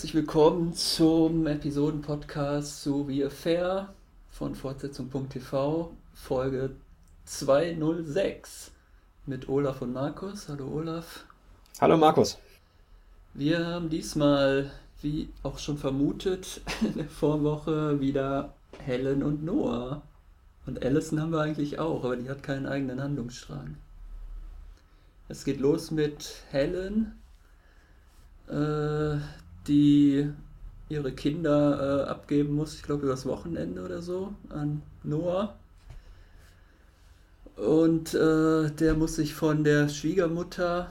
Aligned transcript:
herzlich 0.00 0.14
willkommen 0.14 0.72
zum 0.72 1.46
Episoden-Podcast 1.46 2.82
zu 2.82 3.06
We 3.06 3.26
Affair 3.26 3.92
von 4.30 4.54
Fortsetzung.tv, 4.54 5.94
Folge 6.14 6.70
206 7.26 8.70
mit 9.26 9.46
Olaf 9.50 9.82
und 9.82 9.92
Markus. 9.92 10.48
Hallo 10.48 10.68
Olaf. 10.68 11.26
Hallo 11.82 11.98
Markus. 11.98 12.38
Wir 13.34 13.66
haben 13.66 13.90
diesmal, 13.90 14.70
wie 15.02 15.28
auch 15.42 15.58
schon 15.58 15.76
vermutet, 15.76 16.62
in 16.80 16.94
der 16.94 17.10
Vorwoche 17.10 18.00
wieder 18.00 18.54
Helen 18.78 19.22
und 19.22 19.44
Noah. 19.44 20.00
Und 20.64 20.82
Allison 20.82 21.20
haben 21.20 21.32
wir 21.32 21.42
eigentlich 21.42 21.78
auch, 21.78 22.04
aber 22.04 22.16
die 22.16 22.30
hat 22.30 22.42
keinen 22.42 22.64
eigenen 22.64 23.02
Handlungsstrang. 23.02 23.76
Es 25.28 25.44
geht 25.44 25.60
los 25.60 25.90
mit 25.90 26.36
Helen, 26.48 27.20
äh, 28.48 29.18
die 29.66 30.30
ihre 30.88 31.12
Kinder 31.12 32.04
äh, 32.06 32.10
abgeben 32.10 32.54
muss, 32.54 32.74
ich 32.74 32.82
glaube 32.82 33.06
übers 33.06 33.24
Wochenende 33.26 33.84
oder 33.84 34.02
so, 34.02 34.34
an 34.48 34.82
Noah. 35.02 35.56
Und 37.56 38.14
äh, 38.14 38.70
der 38.70 38.94
muss 38.94 39.16
sich 39.16 39.34
von 39.34 39.64
der 39.64 39.88
Schwiegermutter, 39.88 40.90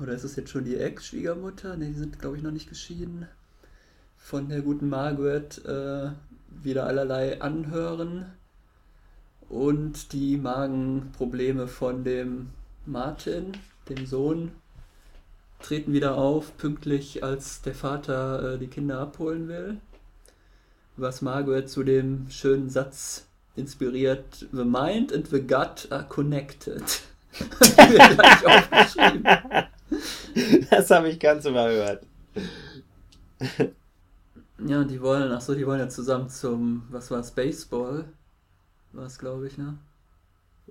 oder 0.00 0.12
ist 0.12 0.24
es 0.24 0.36
jetzt 0.36 0.50
schon 0.50 0.64
die 0.64 0.76
Ex-Schwiegermutter? 0.76 1.76
Ne, 1.76 1.86
die 1.86 1.98
sind, 1.98 2.18
glaube 2.18 2.36
ich, 2.36 2.42
noch 2.42 2.50
nicht 2.50 2.68
geschieden. 2.68 3.26
Von 4.16 4.48
der 4.48 4.62
guten 4.62 4.88
Margaret 4.88 5.64
äh, 5.64 6.10
wieder 6.62 6.86
allerlei 6.86 7.40
anhören. 7.40 8.26
Und 9.48 10.12
die 10.12 10.36
Magenprobleme 10.36 11.66
von 11.66 12.04
dem 12.04 12.50
Martin, 12.86 13.52
dem 13.88 14.06
Sohn, 14.06 14.52
treten 15.62 15.92
wieder 15.92 16.16
auf, 16.16 16.56
pünktlich 16.56 17.22
als 17.22 17.62
der 17.62 17.74
Vater 17.74 18.54
äh, 18.54 18.58
die 18.58 18.68
Kinder 18.68 18.98
abholen 18.98 19.48
will. 19.48 19.78
Was 20.96 21.22
Margaret 21.22 21.68
zu 21.68 21.82
dem 21.82 22.28
schönen 22.30 22.68
Satz 22.68 23.26
inspiriert, 23.56 24.46
The 24.52 24.64
mind 24.64 25.12
and 25.12 25.26
the 25.28 25.40
gut 25.40 25.88
are 25.90 26.04
connected. 26.08 26.82
das 30.70 30.90
habe 30.90 31.08
ich 31.08 31.18
ganz 31.18 31.44
überhört. 31.46 32.02
Ja, 34.66 34.84
die 34.84 35.00
wollen, 35.00 35.32
ach 35.32 35.40
so, 35.40 35.54
die 35.54 35.66
wollen 35.66 35.80
ja 35.80 35.88
zusammen 35.88 36.28
zum, 36.28 36.82
was 36.90 37.10
war 37.10 37.20
es, 37.20 37.30
Baseball? 37.30 38.04
War 38.92 39.06
es, 39.06 39.18
glaube 39.18 39.46
ich, 39.46 39.56
ne? 39.56 39.78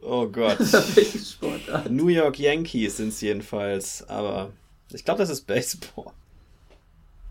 Oh 0.01 0.27
Gott. 0.27 0.59
New 1.89 2.07
York 2.07 2.39
Yankees 2.39 2.97
sind 2.97 3.09
es 3.09 3.21
jedenfalls, 3.21 4.07
aber 4.07 4.51
ich 4.91 5.05
glaube, 5.05 5.19
das 5.19 5.29
ist 5.29 5.47
Baseball. 5.47 6.11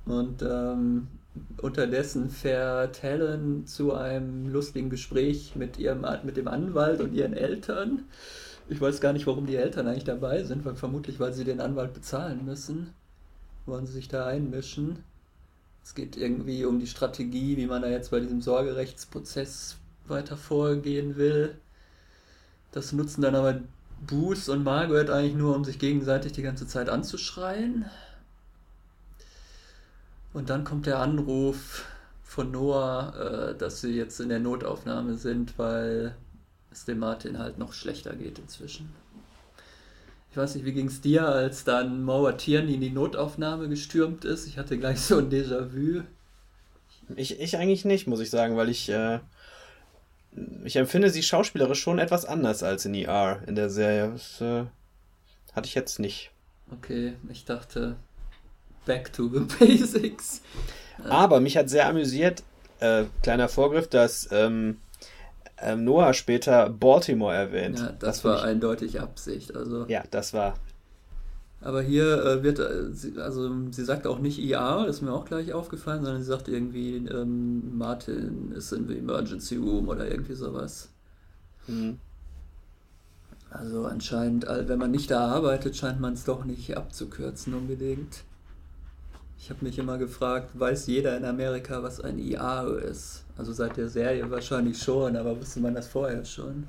Und 0.07 0.43
ähm, 0.43 1.09
unterdessen 1.61 2.31
fährt 2.31 3.03
Helen 3.03 3.67
zu 3.67 3.95
einem 3.95 4.49
lustigen 4.49 4.91
Gespräch 4.91 5.55
mit, 5.55 5.79
ihrem, 5.79 6.07
mit 6.25 6.37
dem 6.37 6.49
Anwalt 6.49 7.01
und 7.01 7.15
ihren 7.15 7.35
Eltern. 7.35 8.05
Ich 8.69 8.81
weiß 8.81 9.01
gar 9.01 9.13
nicht, 9.13 9.27
warum 9.27 9.47
die 9.47 9.57
Eltern 9.57 9.87
eigentlich 9.87 10.05
dabei 10.05 10.45
sind, 10.45 10.65
weil 10.65 10.77
vermutlich, 10.77 11.21
weil 11.21 11.33
sie 11.33 11.45
den 11.45 11.61
Anwalt 11.61 11.95
bezahlen 11.95 12.45
müssen, 12.45 12.93
wollen 13.67 13.87
sie 13.87 13.93
sich 13.93 14.09
da 14.09 14.27
einmischen. 14.27 15.05
Es 15.83 15.95
geht 15.95 16.17
irgendwie 16.17 16.65
um 16.65 16.81
die 16.81 16.87
Strategie, 16.87 17.57
wie 17.57 17.67
man 17.67 17.83
da 17.83 17.89
jetzt 17.89 18.11
bei 18.11 18.21
diesem 18.21 18.43
Sorgerechtsprozess 18.43 19.77
weiter 20.07 20.37
vorgehen 20.37 21.17
will. 21.17 21.57
Das 22.73 22.93
nutzen 22.93 23.23
dann 23.23 23.35
aber 23.35 23.61
Booth 24.07 24.49
und 24.49 24.65
Margaret 24.65 25.11
eigentlich 25.11 25.35
nur, 25.35 25.55
um 25.55 25.65
sich 25.65 25.79
gegenseitig 25.79 26.33
die 26.33 26.43
ganze 26.43 26.67
Zeit 26.67 26.89
anzuschreien. 26.89 27.87
Und 30.33 30.51
dann 30.51 30.65
kommt 30.65 30.87
der 30.87 31.01
Anruf 31.01 31.85
von 32.23 32.51
Noah, 32.51 33.53
äh, 33.53 33.59
dass 33.59 33.81
sie 33.81 33.97
jetzt 33.97 34.21
in 34.21 34.29
der 34.29 34.39
Notaufnahme 34.39 35.17
sind, 35.17 35.59
weil 35.59 36.15
es 36.71 36.85
dem 36.85 36.99
Martin 36.99 37.39
halt 37.39 37.59
noch 37.59 37.73
schlechter 37.73 38.15
geht 38.15 38.39
inzwischen. 38.39 38.91
Ich 40.31 40.37
weiß 40.37 40.55
nicht, 40.55 40.65
wie 40.65 40.75
ging 40.75 40.89
es 40.89 41.01
dir, 41.01 41.27
als 41.27 41.65
dann 41.65 42.05
Mauer 42.05 42.37
Tierney 42.37 42.75
in 42.75 42.81
die 42.81 42.91
Notaufnahme 42.91 43.69
gestürmt 43.69 44.25
ist? 44.25 44.47
Ich 44.47 44.59
hatte 44.59 44.79
gleich 44.79 45.01
so 45.01 45.19
ein 45.19 45.31
Déjà-vu. 45.31 46.03
Ich, 47.17 47.41
ich 47.41 47.57
eigentlich 47.57 47.87
nicht, 47.87 48.07
muss 48.07 48.21
ich 48.21 48.29
sagen, 48.29 48.57
weil 48.57 48.69
ich 48.69 48.89
äh, 48.91 49.21
ich 50.65 50.77
empfinde 50.77 51.11
sie 51.11 51.23
schauspielerisch 51.23 51.81
schon 51.81 51.99
etwas 51.99 52.25
anders 52.25 52.63
als 52.63 52.85
in 52.85 52.95
ER 52.95 53.41
in 53.47 53.55
der 53.55 53.71
Serie. 53.71 54.13
Das 54.13 54.41
äh, 54.41 54.65
hatte 55.53 55.67
ich 55.67 55.75
jetzt 55.75 55.99
nicht. 55.99 56.31
Okay, 56.71 57.15
ich 57.31 57.45
dachte 57.45 57.97
back 58.85 59.13
to 59.13 59.29
the 59.29 59.41
basics. 59.59 60.43
Aber 61.05 61.41
mich 61.41 61.57
hat 61.57 61.71
sehr 61.71 61.87
amüsiert, 61.89 62.43
äh, 62.81 63.05
kleiner 63.23 63.49
Vorgriff, 63.49 63.89
dass 63.89 64.29
ähm, 64.33 64.79
äh, 65.57 65.77
Noah 65.77 66.15
später 66.15 66.69
Baltimore 66.71 67.35
erwähnt. 67.35 67.79
Ja, 67.79 67.87
das, 67.87 67.99
das 67.99 68.25
war 68.25 68.43
eindeutig 68.43 69.01
Absicht. 69.01 69.55
Also. 69.55 69.87
Ja, 69.87 70.05
das 70.11 70.33
war 70.35 70.55
aber 71.61 71.83
hier 71.83 72.25
äh, 72.25 72.43
wird, 72.43 72.61
äh, 72.61 73.21
also 73.21 73.51
sie 73.71 73.85
sagt 73.85 74.07
auch 74.07 74.21
nicht 74.21 74.39
IA, 74.39 74.87
das 74.87 74.97
ist 74.97 75.03
mir 75.03 75.13
auch 75.13 75.25
gleich 75.25 75.53
aufgefallen, 75.53 76.05
sondern 76.05 76.23
sie 76.23 76.29
sagt 76.29 76.49
irgendwie, 76.49 76.97
ähm, 76.97 77.77
Martin 77.77 78.53
ist 78.53 78.73
in 78.73 78.87
the 78.87 78.97
Emergency 78.99 79.57
Room 79.57 79.89
oder 79.89 80.09
irgendwie 80.09 80.35
sowas. 80.35 80.91
Mhm. 81.67 81.99
Also 83.51 83.87
anscheinend, 83.87 84.47
wenn 84.47 84.79
man 84.79 84.91
nicht 84.91 85.11
da 85.11 85.27
arbeitet, 85.27 85.75
scheint 85.75 86.01
man 86.01 86.13
es 86.13 86.25
doch 86.25 86.45
nicht 86.45 86.77
abzukürzen 86.77 87.55
unbedingt. 87.55 88.25
Ich 89.39 89.49
habe 89.49 89.65
mich 89.65 89.79
immer 89.79 89.97
gefragt, 89.97 90.51
weiß 90.59 90.87
jeder 90.89 91.17
in 91.17 91.25
Amerika, 91.25 91.83
was 91.83 92.01
ein 92.01 92.19
IA 92.19 92.65
ist? 92.65 93.25
Also 93.39 93.53
seit 93.55 93.79
der 93.79 93.89
Serie 93.89 94.31
wahrscheinlich 94.31 94.83
schon, 94.83 95.17
aber 95.17 95.41
wusste 95.41 95.61
man 95.61 95.75
das 95.75 95.89
vorher 95.89 96.25
schon? 96.27 96.67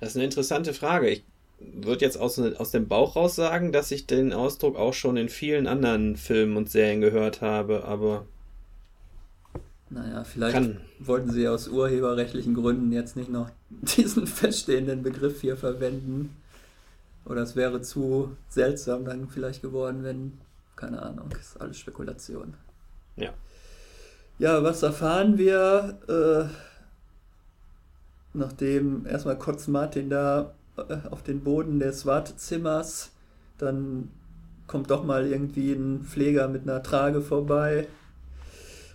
Das 0.00 0.10
ist 0.10 0.16
eine 0.16 0.24
interessante 0.24 0.74
Frage. 0.74 1.08
Ich 1.08 1.24
würde 1.60 2.04
jetzt 2.04 2.18
aus, 2.18 2.38
aus 2.38 2.70
dem 2.70 2.88
Bauch 2.88 3.16
raus 3.16 3.34
sagen, 3.34 3.72
dass 3.72 3.90
ich 3.90 4.06
den 4.06 4.32
Ausdruck 4.32 4.76
auch 4.76 4.94
schon 4.94 5.16
in 5.16 5.28
vielen 5.28 5.66
anderen 5.66 6.16
Filmen 6.16 6.56
und 6.56 6.70
Serien 6.70 7.00
gehört 7.00 7.40
habe, 7.40 7.84
aber. 7.84 8.26
Naja, 9.90 10.22
vielleicht 10.24 10.54
kann. 10.54 10.80
wollten 10.98 11.30
sie 11.30 11.48
aus 11.48 11.68
urheberrechtlichen 11.68 12.54
Gründen 12.54 12.92
jetzt 12.92 13.16
nicht 13.16 13.30
noch 13.30 13.50
diesen 13.70 14.26
feststehenden 14.26 15.02
Begriff 15.02 15.40
hier 15.40 15.56
verwenden. 15.56 16.36
Oder 17.24 17.42
es 17.42 17.56
wäre 17.56 17.82
zu 17.82 18.36
seltsam 18.48 19.04
dann 19.04 19.28
vielleicht 19.28 19.62
geworden, 19.62 20.02
wenn, 20.02 20.38
keine 20.76 21.02
Ahnung, 21.02 21.28
ist 21.38 21.60
alles 21.60 21.78
Spekulation. 21.78 22.54
Ja. 23.16 23.32
Ja, 24.38 24.62
was 24.62 24.82
erfahren 24.82 25.36
wir, 25.36 25.98
äh, 26.08 26.54
nachdem 28.34 29.04
erstmal 29.06 29.36
Kotz 29.36 29.66
Martin 29.66 30.08
da 30.08 30.54
auf 31.10 31.22
den 31.22 31.40
Boden 31.40 31.78
des 31.78 32.06
Wartezimmers. 32.06 33.10
Dann 33.58 34.10
kommt 34.66 34.90
doch 34.90 35.04
mal 35.04 35.26
irgendwie 35.26 35.72
ein 35.72 36.02
Pfleger 36.02 36.48
mit 36.48 36.62
einer 36.62 36.82
Trage 36.82 37.22
vorbei. 37.22 37.88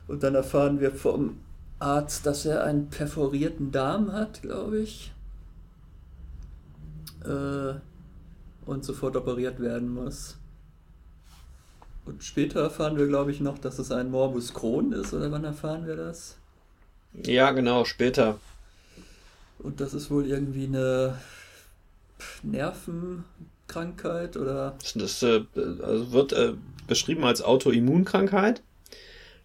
Und 0.08 0.24
dann 0.24 0.36
erfahren 0.36 0.80
wir 0.80 0.92
vom 0.92 1.38
Arzt, 1.80 2.26
dass 2.26 2.46
er 2.46 2.64
einen 2.64 2.90
perforierten 2.90 3.72
Darm 3.72 4.12
hat, 4.12 4.42
glaube 4.42 4.80
ich. 4.80 5.12
Äh, 7.26 7.74
und 8.66 8.86
sofort 8.86 9.16
operiert 9.16 9.60
werden 9.60 9.94
muss. 9.94 10.38
Und 12.06 12.24
später 12.24 12.62
erfahren 12.62 12.98
wir, 12.98 13.08
glaube 13.08 13.32
ich, 13.32 13.40
noch, 13.40 13.58
dass 13.58 13.80
es 13.80 13.92
ein 13.92 14.12
Morbus 14.12 14.54
Crohn 14.54 14.92
ist, 14.92 15.14
oder 15.14 15.32
wann 15.32 15.44
erfahren 15.44 15.88
wir 15.88 15.96
das? 15.96 16.38
Ja, 17.14 17.52
genau, 17.52 17.86
später. 17.86 18.40
Und 19.60 19.80
das 19.80 19.94
ist 19.94 20.12
wohl 20.12 20.26
irgendwie 20.26 20.66
eine 20.66 21.18
Nervenkrankheit 22.44 24.38
oder? 24.38 24.78
Das 24.96 25.24
äh, 25.24 25.44
also 25.56 26.12
wird 26.12 26.34
äh, 26.34 26.54
beschrieben 26.88 27.24
als 27.24 27.42
Autoimmunkrankheit, 27.42 28.62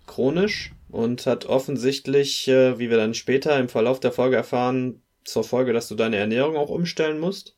chronisch 0.07 0.73
und 0.91 1.27
hat 1.27 1.47
offensichtlich, 1.47 2.49
äh, 2.49 2.79
wie 2.79 2.91
wir 2.91 2.97
dann 2.97 3.15
später 3.15 3.59
im 3.59 3.69
Verlauf 3.69 4.01
der 4.01 4.13
Folge 4.13 4.37
erfahren, 4.37 5.03
zur 5.25 5.45
Folge, 5.45 5.73
dass 5.73 5.89
du 5.89 5.95
deine 5.95 6.17
Ernährung 6.17 6.57
auch 6.57 6.71
umstellen 6.71 7.19
musst. 7.19 7.57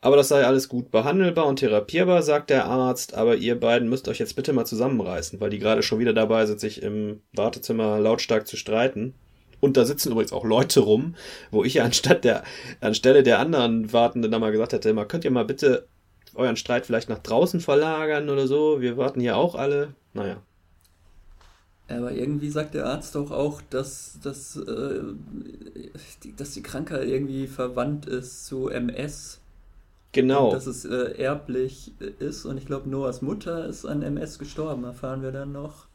Aber 0.00 0.16
das 0.16 0.28
sei 0.28 0.44
alles 0.44 0.68
gut 0.68 0.90
behandelbar 0.90 1.46
und 1.46 1.60
therapierbar, 1.60 2.22
sagt 2.22 2.50
der 2.50 2.66
Arzt, 2.66 3.14
aber 3.14 3.36
ihr 3.36 3.58
beiden 3.58 3.88
müsst 3.88 4.06
euch 4.06 4.18
jetzt 4.18 4.36
bitte 4.36 4.52
mal 4.52 4.66
zusammenreißen, 4.66 5.40
weil 5.40 5.48
die 5.48 5.58
gerade 5.58 5.82
schon 5.82 5.98
wieder 5.98 6.12
dabei 6.12 6.44
sind, 6.44 6.60
sich 6.60 6.82
im 6.82 7.22
Wartezimmer 7.32 7.98
lautstark 7.98 8.46
zu 8.46 8.58
streiten. 8.58 9.14
Und 9.64 9.78
da 9.78 9.86
sitzen 9.86 10.12
übrigens 10.12 10.34
auch 10.34 10.44
Leute 10.44 10.80
rum, 10.80 11.14
wo 11.50 11.64
ich 11.64 11.80
anstatt 11.80 12.22
der, 12.22 12.44
anstelle 12.82 13.22
der 13.22 13.38
anderen 13.38 13.94
Wartenden 13.94 14.30
da 14.30 14.38
mal 14.38 14.52
gesagt 14.52 14.74
hätte, 14.74 14.92
mal 14.92 15.06
könnt 15.06 15.24
ihr 15.24 15.30
mal 15.30 15.46
bitte 15.46 15.86
euren 16.34 16.56
Streit 16.56 16.84
vielleicht 16.84 17.08
nach 17.08 17.20
draußen 17.20 17.60
verlagern 17.60 18.28
oder 18.28 18.46
so? 18.46 18.82
Wir 18.82 18.98
warten 18.98 19.20
hier 19.20 19.38
auch 19.38 19.54
alle. 19.54 19.94
Naja. 20.12 20.42
Aber 21.88 22.12
irgendwie 22.12 22.50
sagt 22.50 22.74
der 22.74 22.84
Arzt 22.84 23.14
doch 23.14 23.30
auch, 23.30 23.62
dass, 23.70 24.18
dass, 24.22 24.56
äh, 24.56 25.00
dass 26.36 26.50
die 26.50 26.62
Krankheit 26.62 27.08
irgendwie 27.08 27.46
verwandt 27.46 28.04
ist 28.04 28.44
zu 28.44 28.68
MS. 28.68 29.40
Genau. 30.12 30.52
Dass 30.52 30.66
es 30.66 30.84
äh, 30.84 31.14
erblich 31.16 31.92
ist. 32.18 32.44
Und 32.44 32.58
ich 32.58 32.66
glaube, 32.66 32.90
Noahs 32.90 33.22
Mutter 33.22 33.64
ist 33.64 33.86
an 33.86 34.02
MS 34.02 34.38
gestorben, 34.38 34.84
erfahren 34.84 35.22
wir 35.22 35.32
dann 35.32 35.52
noch. 35.52 35.86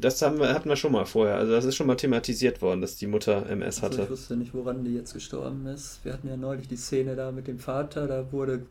Das 0.00 0.22
haben 0.22 0.38
wir, 0.38 0.54
hatten 0.54 0.68
wir 0.68 0.76
schon 0.76 0.92
mal 0.92 1.04
vorher. 1.04 1.36
Also 1.36 1.52
das 1.52 1.64
ist 1.64 1.76
schon 1.76 1.86
mal 1.86 1.96
thematisiert 1.96 2.62
worden, 2.62 2.80
dass 2.80 2.96
die 2.96 3.06
Mutter 3.06 3.46
MS 3.48 3.82
hatte. 3.82 3.92
Also 3.92 4.02
ich 4.04 4.10
wusste 4.10 4.36
nicht, 4.36 4.54
woran 4.54 4.84
die 4.84 4.94
jetzt 4.94 5.12
gestorben 5.12 5.66
ist. 5.66 6.00
Wir 6.04 6.12
hatten 6.12 6.28
ja 6.28 6.36
neulich 6.36 6.68
die 6.68 6.76
Szene 6.76 7.16
da 7.16 7.32
mit 7.32 7.48
dem 7.48 7.58
Vater. 7.58 8.06
Da 8.06 8.30
wurde 8.32 8.66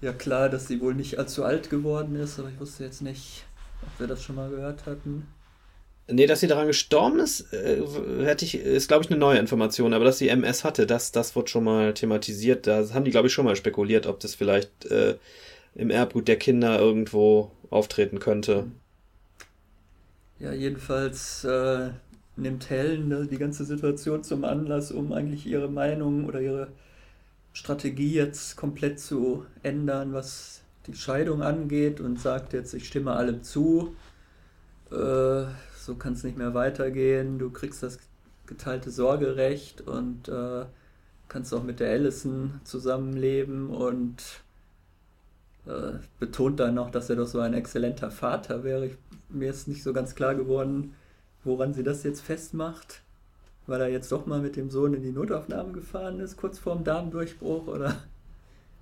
ja 0.00 0.12
klar, 0.12 0.48
dass 0.48 0.68
sie 0.68 0.80
wohl 0.80 0.94
nicht 0.94 1.18
allzu 1.18 1.44
alt 1.44 1.70
geworden 1.70 2.16
ist. 2.16 2.38
Aber 2.38 2.48
ich 2.48 2.58
wusste 2.58 2.84
jetzt 2.84 3.02
nicht, 3.02 3.44
ob 3.82 4.00
wir 4.00 4.06
das 4.06 4.22
schon 4.22 4.36
mal 4.36 4.50
gehört 4.50 4.86
hatten. 4.86 5.26
Nee, 6.08 6.26
dass 6.26 6.40
sie 6.40 6.48
daran 6.48 6.66
gestorben 6.66 7.20
ist, 7.20 7.52
äh, 7.52 7.80
hätte 8.24 8.44
ich, 8.44 8.56
ist 8.56 8.88
glaube 8.88 9.04
ich 9.04 9.10
eine 9.10 9.20
neue 9.20 9.38
Information, 9.38 9.94
aber 9.94 10.04
dass 10.04 10.18
sie 10.18 10.28
MS 10.28 10.64
hatte, 10.64 10.84
das, 10.84 11.12
das 11.12 11.36
wird 11.36 11.48
schon 11.48 11.64
mal 11.64 11.94
thematisiert. 11.94 12.66
Da 12.66 12.88
haben 12.92 13.04
die, 13.04 13.12
glaube 13.12 13.28
ich, 13.28 13.32
schon 13.32 13.44
mal 13.44 13.56
spekuliert, 13.56 14.06
ob 14.06 14.18
das 14.20 14.34
vielleicht 14.34 14.84
äh, 14.86 15.16
im 15.74 15.90
Erbgut 15.90 16.28
der 16.28 16.36
Kinder 16.36 16.78
irgendwo 16.78 17.52
auftreten 17.70 18.18
könnte. 18.18 18.66
Ja, 20.42 20.52
jedenfalls 20.52 21.44
äh, 21.44 21.90
nimmt 22.34 22.68
Helen 22.68 23.06
ne, 23.06 23.28
die 23.30 23.38
ganze 23.38 23.64
Situation 23.64 24.24
zum 24.24 24.44
Anlass, 24.44 24.90
um 24.90 25.12
eigentlich 25.12 25.46
ihre 25.46 25.68
Meinung 25.68 26.24
oder 26.24 26.40
ihre 26.40 26.66
Strategie 27.52 28.12
jetzt 28.14 28.56
komplett 28.56 28.98
zu 28.98 29.46
ändern, 29.62 30.12
was 30.12 30.62
die 30.88 30.94
Scheidung 30.94 31.42
angeht 31.42 32.00
und 32.00 32.18
sagt 32.20 32.54
jetzt, 32.54 32.74
ich 32.74 32.88
stimme 32.88 33.12
allem 33.12 33.44
zu. 33.44 33.94
Äh, 34.90 35.44
so 35.78 35.94
kann 35.96 36.14
es 36.14 36.24
nicht 36.24 36.36
mehr 36.36 36.54
weitergehen. 36.54 37.38
Du 37.38 37.50
kriegst 37.50 37.84
das 37.84 38.00
geteilte 38.46 38.90
Sorgerecht 38.90 39.82
und 39.82 40.28
äh, 40.28 40.64
kannst 41.28 41.54
auch 41.54 41.62
mit 41.62 41.78
der 41.78 41.90
Allison 41.90 42.60
zusammenleben 42.64 43.70
und 43.70 44.42
äh, 45.66 45.92
betont 46.18 46.58
dann 46.58 46.74
noch, 46.74 46.90
dass 46.90 47.10
er 47.10 47.16
doch 47.16 47.28
so 47.28 47.38
ein 47.38 47.54
exzellenter 47.54 48.10
Vater 48.10 48.64
wäre. 48.64 48.86
Ich, 48.86 48.96
mir 49.34 49.50
ist 49.50 49.68
nicht 49.68 49.82
so 49.82 49.92
ganz 49.92 50.14
klar 50.14 50.34
geworden, 50.34 50.94
woran 51.44 51.74
sie 51.74 51.82
das 51.82 52.02
jetzt 52.02 52.20
festmacht. 52.20 53.02
Weil 53.66 53.80
er 53.80 53.88
jetzt 53.88 54.10
doch 54.10 54.26
mal 54.26 54.40
mit 54.40 54.56
dem 54.56 54.70
Sohn 54.70 54.94
in 54.94 55.02
die 55.02 55.12
Notaufnahme 55.12 55.72
gefahren 55.72 56.18
ist, 56.20 56.36
kurz 56.36 56.58
vorm 56.58 56.84
Darmdurchbruch, 56.84 57.68
oder? 57.68 58.02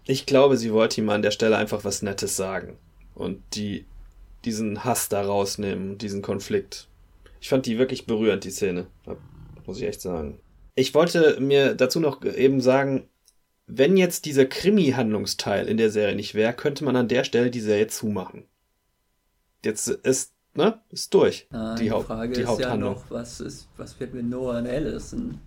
Ich 0.04 0.24
glaube, 0.26 0.56
sie 0.56 0.72
wollte 0.72 1.00
ihm 1.00 1.10
an 1.10 1.22
der 1.22 1.30
Stelle 1.30 1.56
einfach 1.56 1.84
was 1.84 2.02
Nettes 2.02 2.36
sagen. 2.36 2.78
Und 3.14 3.42
die, 3.54 3.84
diesen 4.44 4.84
Hass 4.84 5.08
da 5.08 5.22
rausnehmen, 5.22 5.98
diesen 5.98 6.22
Konflikt. 6.22 6.88
Ich 7.40 7.48
fand 7.50 7.66
die 7.66 7.78
wirklich 7.78 8.06
berührend, 8.06 8.44
die 8.44 8.50
Szene. 8.50 8.86
Muss 9.66 9.78
ich 9.78 9.86
echt 9.86 10.00
sagen. 10.00 10.40
Ich 10.74 10.94
wollte 10.94 11.38
mir 11.40 11.74
dazu 11.74 12.00
noch 12.00 12.24
eben 12.24 12.60
sagen, 12.60 13.08
wenn 13.66 13.96
jetzt 13.96 14.24
dieser 14.24 14.46
Krimi-Handlungsteil 14.46 15.68
in 15.68 15.76
der 15.76 15.90
Serie 15.90 16.16
nicht 16.16 16.34
wäre, 16.34 16.52
könnte 16.52 16.84
man 16.84 16.96
an 16.96 17.08
der 17.08 17.24
Stelle 17.24 17.50
die 17.50 17.60
Serie 17.60 17.86
zumachen. 17.86 18.44
Jetzt 19.64 19.88
ist, 19.88 20.32
ne, 20.60 20.80
ist 20.90 21.12
durch. 21.14 21.46
Ah, 21.52 21.74
die, 21.74 21.84
die 21.84 21.90
Haupt, 21.90 22.06
Frage 22.06 22.34
die 22.34 22.40
ist 22.42 22.48
Haupthandlung. 22.48 22.94
ja 22.94 23.00
noch, 23.00 23.10
was 23.10 23.40
ist, 23.40 23.68
was 23.76 23.98
wird 23.98 24.14
mit 24.14 24.28
Noah 24.28 24.58
und 24.58 24.66
Allison? 24.66 25.38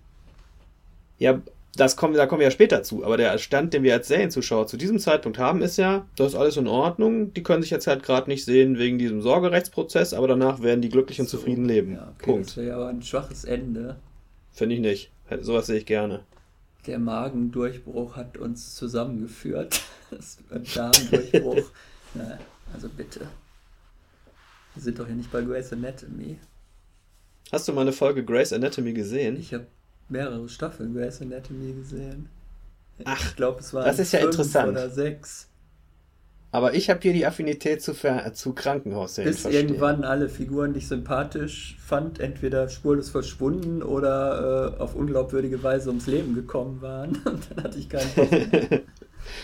Ja, 1.18 1.40
das 1.76 1.96
kommen, 1.96 2.14
da 2.14 2.26
kommen 2.26 2.40
wir 2.40 2.46
ja 2.46 2.50
später 2.50 2.82
zu. 2.82 3.04
Aber 3.04 3.16
der 3.16 3.36
Stand, 3.38 3.74
den 3.74 3.82
wir 3.82 3.94
als 3.94 4.08
Serienzuschauer 4.08 4.66
zu 4.66 4.76
diesem 4.76 4.98
Zeitpunkt 4.98 5.38
haben, 5.38 5.60
ist 5.62 5.76
ja, 5.76 6.06
das 6.16 6.28
ist 6.28 6.34
alles 6.34 6.56
in 6.56 6.66
Ordnung. 6.68 7.32
Die 7.34 7.42
können 7.42 7.62
sich 7.62 7.70
jetzt 7.70 7.86
halt 7.86 8.02
gerade 8.02 8.30
nicht 8.30 8.44
sehen 8.44 8.78
wegen 8.78 8.98
diesem 8.98 9.22
Sorgerechtsprozess, 9.22 10.14
aber 10.14 10.28
danach 10.28 10.62
werden 10.62 10.82
die 10.82 10.88
glücklich 10.88 11.20
und 11.20 11.28
So, 11.28 11.36
zufrieden 11.38 11.64
leben. 11.64 11.94
Ja, 11.94 12.12
okay, 12.14 12.30
Punkt. 12.30 12.48
Das 12.48 12.56
wäre 12.56 12.66
ja 12.68 12.76
aber 12.76 12.88
ein 12.88 13.02
schwaches 13.02 13.44
Ende. 13.44 13.96
Finde 14.52 14.74
ich 14.76 14.80
nicht. 14.80 15.10
Sowas 15.40 15.66
sehe 15.66 15.78
ich 15.78 15.86
gerne. 15.86 16.20
Der 16.86 16.98
Magendurchbruch 16.98 18.14
hat 18.16 18.36
uns 18.36 18.74
zusammengeführt. 18.74 19.80
Das 20.10 20.38
Darmdurchbruch. 20.74 21.64
Na, 22.14 22.38
also 22.72 22.88
bitte. 22.88 23.22
Wir 24.74 24.82
sind 24.82 24.98
doch 24.98 25.06
hier 25.06 25.14
nicht 25.14 25.30
bei 25.30 25.42
Grey's 25.42 25.72
Anatomy. 25.72 26.38
Hast 27.52 27.68
du 27.68 27.72
mal 27.72 27.82
eine 27.82 27.92
Folge 27.92 28.24
Grey's 28.24 28.52
Anatomy 28.52 28.92
gesehen? 28.92 29.38
Ich 29.38 29.54
habe 29.54 29.66
mehrere 30.08 30.48
Staffeln 30.48 30.94
Grey's 30.94 31.20
Anatomy 31.22 31.72
gesehen. 31.72 32.28
Ach, 33.04 33.24
ich 33.24 33.36
glaube, 33.36 33.60
es 33.60 33.72
waren 33.74 33.84
das 33.84 33.98
ist 33.98 34.12
ja 34.12 34.20
interessant. 34.20 34.70
oder 34.70 34.90
sechs. 34.90 35.48
Aber 36.54 36.74
ich 36.74 36.88
habe 36.88 37.00
hier 37.02 37.12
die 37.12 37.26
Affinität 37.26 37.82
zu, 37.82 37.94
Ver 37.94 38.32
zu 38.32 38.52
Krankenhausserien. 38.52 39.34
Bis 39.34 39.44
irgendwann 39.44 40.04
alle 40.04 40.28
Figuren, 40.28 40.72
die 40.72 40.78
ich 40.78 40.86
sympathisch 40.86 41.76
fand, 41.84 42.20
entweder 42.20 42.68
spurlos 42.68 43.10
verschwunden 43.10 43.82
oder 43.82 44.74
äh, 44.78 44.80
auf 44.80 44.94
unglaubwürdige 44.94 45.60
Weise 45.64 45.88
ums 45.88 46.06
Leben 46.06 46.34
gekommen 46.36 46.80
waren. 46.80 47.16
Und 47.24 47.48
dann 47.50 47.64
hatte 47.64 47.78
ich 47.78 47.88
keinen. 47.88 48.08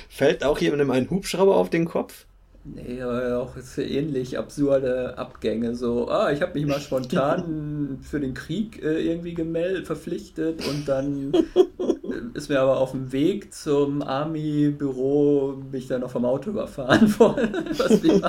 Fällt 0.08 0.44
auch 0.44 0.58
jemandem 0.58 0.92
ein 0.92 1.10
Hubschrauber 1.10 1.56
auf 1.56 1.68
den 1.68 1.84
Kopf? 1.84 2.26
Nee, 2.62 3.00
aber 3.00 3.38
auch 3.38 3.56
so 3.56 3.80
ähnlich 3.80 4.36
absurde 4.38 5.16
Abgänge. 5.16 5.74
So, 5.74 6.08
ah, 6.08 6.30
ich 6.30 6.42
habe 6.42 6.58
mich 6.58 6.68
mal 6.68 6.80
spontan 6.80 8.00
für 8.02 8.20
den 8.20 8.34
Krieg 8.34 8.82
äh, 8.82 9.00
irgendwie 9.00 9.32
gemeldet, 9.32 9.86
verpflichtet 9.86 10.66
und 10.68 10.86
dann 10.86 11.32
äh, 11.32 12.34
ist 12.34 12.50
mir 12.50 12.60
aber 12.60 12.76
auf 12.76 12.90
dem 12.90 13.12
Weg 13.12 13.54
zum 13.54 14.02
Army-Büro 14.02 15.54
mich 15.72 15.86
dann 15.86 16.02
noch 16.02 16.10
vom 16.10 16.26
Auto 16.26 16.50
überfahren 16.50 17.18
worden. 17.18 17.50
Was 17.78 18.02
wie? 18.02 18.22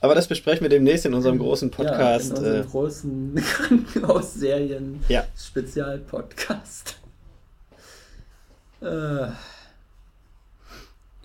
Aber 0.00 0.14
das 0.14 0.28
besprechen 0.28 0.62
wir 0.62 0.68
demnächst 0.68 1.06
in 1.06 1.14
unserem 1.14 1.38
großen 1.38 1.72
Podcast. 1.72 2.30
Ja, 2.30 2.36
in 2.36 2.44
unserem 2.44 2.60
äh, 2.60 2.70
großen 2.70 3.34
Krankenhausserien 3.44 5.00
Ja. 5.08 5.24
Spezialpodcast. 5.36 6.98
Äh, 8.80 9.26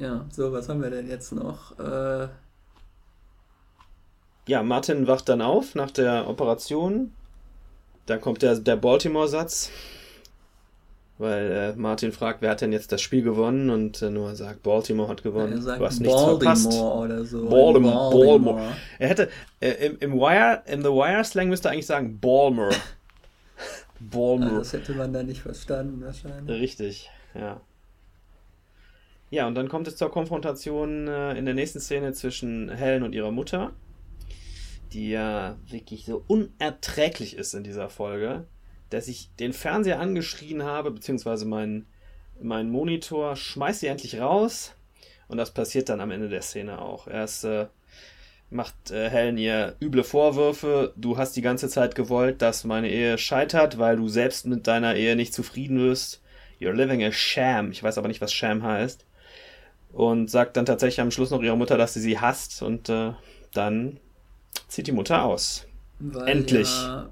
ja, 0.01 0.25
so, 0.31 0.51
was 0.51 0.67
haben 0.67 0.81
wir 0.81 0.89
denn 0.89 1.07
jetzt 1.07 1.31
noch? 1.31 1.77
Äh, 1.79 2.27
ja, 4.47 4.63
Martin 4.63 5.05
wacht 5.05 5.29
dann 5.29 5.41
auf 5.41 5.75
nach 5.75 5.91
der 5.91 6.27
Operation. 6.27 7.13
Da 8.07 8.17
kommt 8.17 8.41
der, 8.41 8.55
der 8.55 8.75
Baltimore-Satz. 8.77 9.69
Weil 11.19 11.51
äh, 11.51 11.73
Martin 11.79 12.11
fragt, 12.11 12.41
wer 12.41 12.49
hat 12.49 12.61
denn 12.61 12.71
jetzt 12.71 12.91
das 12.91 12.99
Spiel 12.99 13.21
gewonnen? 13.21 13.69
Und 13.69 14.01
äh, 14.01 14.09
Noah 14.09 14.35
sagt, 14.35 14.63
Baltimore 14.63 15.07
hat 15.07 15.21
gewonnen. 15.21 15.53
er 15.53 15.61
sagt 15.61 15.79
du 15.79 15.85
hast 15.85 15.99
nichts 15.99 16.19
verpasst. 16.19 16.63
Baltimore 16.63 16.95
oder 16.97 17.25
so. 17.25 17.47
Baltimore. 17.47 18.09
Baltimore. 18.11 18.73
Er 18.97 19.07
hätte, 19.07 19.29
äh, 19.59 19.69
im, 19.85 19.97
im 19.99 20.13
Wire, 20.13 20.63
im 20.65 20.81
The 20.81 20.89
Wire-Slang 20.89 21.47
müsste 21.49 21.67
er 21.67 21.73
eigentlich 21.73 21.85
sagen, 21.85 22.19
Balmer. 22.19 22.69
Ah, 22.71 22.75
Balmer. 23.99 24.57
das 24.57 24.73
hätte 24.73 24.93
man 24.93 25.13
da 25.13 25.21
nicht 25.21 25.41
verstanden, 25.41 26.01
wahrscheinlich. 26.03 26.59
Richtig, 26.59 27.11
ja. 27.35 27.61
Ja, 29.31 29.47
und 29.47 29.55
dann 29.55 29.69
kommt 29.69 29.87
es 29.87 29.95
zur 29.95 30.11
Konfrontation 30.11 31.07
äh, 31.07 31.37
in 31.37 31.45
der 31.45 31.53
nächsten 31.53 31.79
Szene 31.79 32.11
zwischen 32.11 32.69
Helen 32.69 33.01
und 33.01 33.15
ihrer 33.15 33.31
Mutter, 33.31 33.71
die 34.91 35.09
ja 35.09 35.57
wirklich 35.69 36.03
so 36.05 36.23
unerträglich 36.27 37.37
ist 37.37 37.53
in 37.53 37.63
dieser 37.63 37.89
Folge, 37.89 38.45
dass 38.89 39.07
ich 39.07 39.33
den 39.39 39.53
Fernseher 39.53 40.01
angeschrien 40.01 40.63
habe, 40.63 40.91
beziehungsweise 40.91 41.45
meinen 41.45 41.87
mein 42.41 42.69
Monitor, 42.69 43.37
schmeiß 43.37 43.79
sie 43.79 43.87
endlich 43.87 44.19
raus. 44.19 44.73
Und 45.29 45.37
das 45.37 45.53
passiert 45.53 45.87
dann 45.87 46.01
am 46.01 46.11
Ende 46.11 46.27
der 46.27 46.41
Szene 46.41 46.81
auch. 46.81 47.07
Erst 47.07 47.45
äh, 47.45 47.67
macht 48.49 48.91
äh, 48.91 49.09
Helen 49.09 49.37
ihr 49.37 49.77
üble 49.81 50.03
Vorwürfe. 50.03 50.93
Du 50.97 51.17
hast 51.17 51.37
die 51.37 51.41
ganze 51.41 51.69
Zeit 51.69 51.95
gewollt, 51.95 52.41
dass 52.41 52.65
meine 52.65 52.89
Ehe 52.89 53.17
scheitert, 53.17 53.77
weil 53.77 53.95
du 53.95 54.09
selbst 54.09 54.45
mit 54.45 54.67
deiner 54.67 54.95
Ehe 54.95 55.15
nicht 55.15 55.33
zufrieden 55.33 55.79
wirst. 55.79 56.21
You're 56.59 56.73
living 56.73 57.01
a 57.03 57.13
sham. 57.13 57.71
Ich 57.71 57.81
weiß 57.81 57.97
aber 57.97 58.09
nicht, 58.09 58.19
was 58.19 58.33
sham 58.33 58.63
heißt. 58.63 59.05
Und 59.93 60.29
sagt 60.29 60.57
dann 60.57 60.65
tatsächlich 60.65 61.01
am 61.01 61.11
Schluss 61.11 61.31
noch 61.31 61.41
ihrer 61.41 61.55
Mutter, 61.55 61.77
dass 61.77 61.93
sie 61.93 61.99
sie 61.99 62.19
hasst. 62.19 62.61
Und 62.61 62.89
äh, 62.89 63.13
dann 63.53 63.99
zieht 64.67 64.87
die 64.87 64.93
Mutter 64.93 65.23
aus. 65.23 65.65
Weil 65.99 66.27
Endlich. 66.27 66.69
Ja, 66.69 67.09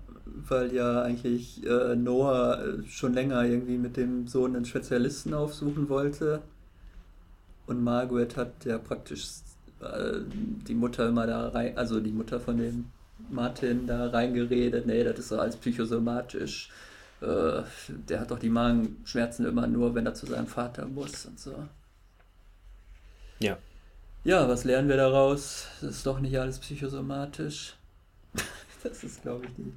weil 0.48 0.74
ja 0.74 1.02
eigentlich 1.02 1.66
äh, 1.66 1.96
Noah 1.96 2.64
äh, 2.64 2.88
schon 2.88 3.14
länger 3.14 3.44
irgendwie 3.44 3.78
mit 3.78 3.98
dem 3.98 4.28
Sohn 4.28 4.56
einen 4.56 4.66
Spezialisten 4.66 5.34
aufsuchen 5.34 5.90
wollte. 5.90 6.42
Und 7.68 7.84
Margaret 7.84 8.36
hat 8.36 8.66
ja 8.66 8.78
praktisch 8.78 9.28
äh, 9.82 10.20
die 10.68 10.74
Mutter 10.74 11.08
immer 11.08 11.28
da 11.28 11.50
rein, 11.50 11.78
also 11.78 12.00
die 12.00 12.12
Mutter 12.12 12.40
von 12.40 12.58
dem 12.58 12.86
Martin 13.30 13.86
da 13.86 14.08
reingeredet, 14.08 14.86
nee, 14.86 15.04
das 15.04 15.20
ist 15.20 15.30
so 15.30 15.40
alles 15.40 15.58
psychosomatisch. 15.58 16.70
Äh, 17.22 17.62
der 18.08 18.22
hat 18.22 18.32
doch 18.32 18.40
die 18.40 18.50
Magenschmerzen 18.50 19.46
immer 19.46 19.68
nur, 19.68 19.94
wenn 19.94 20.06
er 20.06 20.14
zu 20.14 20.26
seinem 20.26 20.48
Vater 20.48 20.86
muss 20.86 21.26
und 21.26 21.40
so. 21.40 21.54
Ja. 23.40 23.58
Ja, 24.24 24.48
was 24.50 24.64
lernen 24.66 24.90
wir 24.90 24.98
daraus? 24.98 25.68
Das 25.82 25.92
ist 25.98 26.06
doch 26.06 26.20
nicht 26.20 26.38
alles 26.38 26.60
psychosomatisch. 26.60 27.76
Das 28.82 29.04
ist, 29.04 29.24
glaube 29.24 29.44
ich, 29.46 29.52
die 29.58 29.74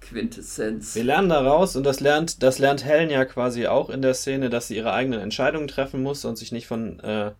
Quintessenz. 0.00 0.94
Wir 0.94 1.02
lernen 1.02 1.28
daraus 1.28 1.74
und 1.74 1.82
das 1.84 1.98
lernt, 1.98 2.44
das 2.44 2.60
lernt 2.60 2.84
Helen 2.84 3.10
ja 3.10 3.24
quasi 3.24 3.66
auch 3.66 3.90
in 3.90 4.02
der 4.02 4.14
Szene, 4.14 4.50
dass 4.50 4.68
sie 4.68 4.76
ihre 4.76 4.92
eigenen 4.92 5.18
Entscheidungen 5.20 5.66
treffen 5.66 6.00
muss 6.00 6.24
und 6.24 6.36
sich 6.36 6.52
nicht 6.52 6.68
von, 6.68 7.00
äh, 7.00 7.32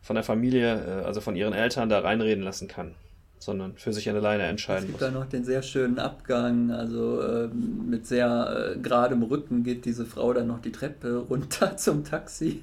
von 0.00 0.14
der 0.16 0.24
Familie, 0.24 1.02
äh, 1.02 1.04
also 1.04 1.20
von 1.20 1.36
ihren 1.36 1.52
Eltern 1.52 1.90
da 1.90 1.98
reinreden 1.98 2.42
lassen 2.42 2.66
kann, 2.66 2.94
sondern 3.38 3.76
für 3.76 3.92
sich 3.92 4.08
alleine 4.08 4.44
Es 4.44 4.50
entscheiden 4.50 4.86
gibt 4.86 4.92
muss. 4.92 5.00
da 5.00 5.10
noch 5.10 5.26
den 5.26 5.44
sehr 5.44 5.62
schönen 5.62 5.98
Abgang, 5.98 6.70
also 6.70 7.22
ähm, 7.22 7.90
mit 7.90 8.06
sehr 8.06 8.74
äh, 8.76 8.78
geradem 8.78 9.22
Rücken 9.22 9.64
geht 9.64 9.84
diese 9.84 10.06
Frau 10.06 10.32
dann 10.32 10.46
noch 10.46 10.62
die 10.62 10.72
Treppe 10.72 11.18
runter 11.28 11.76
zum 11.76 12.04
Taxi. 12.04 12.62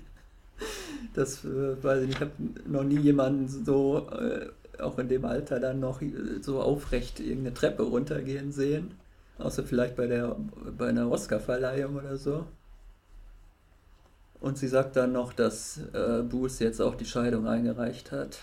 Das 1.14 1.46
äh, 1.46 1.84
weiß 1.84 2.02
ich 2.04 2.08
nicht, 2.08 2.16
ich 2.18 2.22
habe 2.22 2.32
noch 2.68 2.84
nie 2.84 3.00
jemanden 3.00 3.48
so, 3.48 4.10
äh, 4.12 4.50
auch 4.82 4.98
in 5.00 5.08
dem 5.10 5.26
Alter, 5.26 5.60
dann 5.60 5.80
noch 5.80 6.02
äh, 6.02 6.12
so 6.42 6.62
aufrecht 6.62 7.20
irgendeine 7.20 7.54
Treppe 7.54 7.84
runtergehen 7.84 8.52
sehen. 8.52 8.96
Außer 9.38 9.64
vielleicht 9.64 9.96
bei 9.96 10.08
der 10.08 10.36
bei 10.78 10.90
einer 10.90 11.10
Oscar-Verleihung 11.12 11.96
oder 11.96 12.18
so. 12.18 12.46
Und 14.40 14.60
sie 14.60 14.68
sagt 14.68 14.96
dann 14.96 15.12
noch, 15.14 15.34
dass 15.34 15.80
äh, 15.94 16.22
Bruce 16.22 16.60
jetzt 16.60 16.80
auch 16.82 16.94
die 16.96 17.06
Scheidung 17.06 17.48
eingereicht 17.48 18.12
hat. 18.12 18.38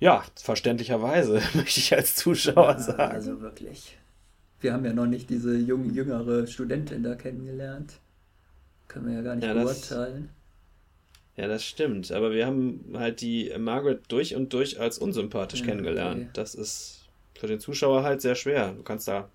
Ja, 0.00 0.24
verständlicherweise, 0.36 1.34
möchte 1.54 1.80
ich 1.80 1.94
als 1.94 2.14
Zuschauer 2.16 2.78
Ja, 2.78 2.78
sagen. 2.78 3.00
Also 3.08 3.40
wirklich. 3.40 3.98
Wir 4.60 4.72
haben 4.72 4.84
ja 4.84 4.92
noch 4.92 5.06
nicht 5.06 5.30
diese 5.30 5.56
jung, 5.56 5.90
jüngere 5.92 6.46
Studentin 6.46 7.02
da 7.02 7.14
kennengelernt. 7.16 8.00
Können 8.88 9.06
wir 9.08 9.14
ja 9.14 9.22
gar 9.22 9.36
nicht 9.36 9.46
Ja, 9.46 9.54
beurteilen. 9.54 10.30
Ja, 11.38 11.46
das 11.46 11.64
stimmt. 11.64 12.10
Aber 12.10 12.32
wir 12.32 12.46
haben 12.46 12.84
halt 12.94 13.20
die 13.20 13.52
Margaret 13.58 14.00
durch 14.08 14.34
und 14.34 14.52
durch 14.52 14.80
als 14.80 14.98
unsympathisch 14.98 15.60
Ja, 15.60 15.66
kennengelernt. 15.66 16.20
okay. 16.22 16.30
Das 16.32 16.54
ist 16.56 17.06
für 17.38 17.46
den 17.46 17.60
Zuschauer 17.60 18.02
halt 18.02 18.20
sehr 18.20 18.34
schwer. 18.34 18.72
Du 18.76 18.82
kannst 18.82 19.06
da 19.06 19.28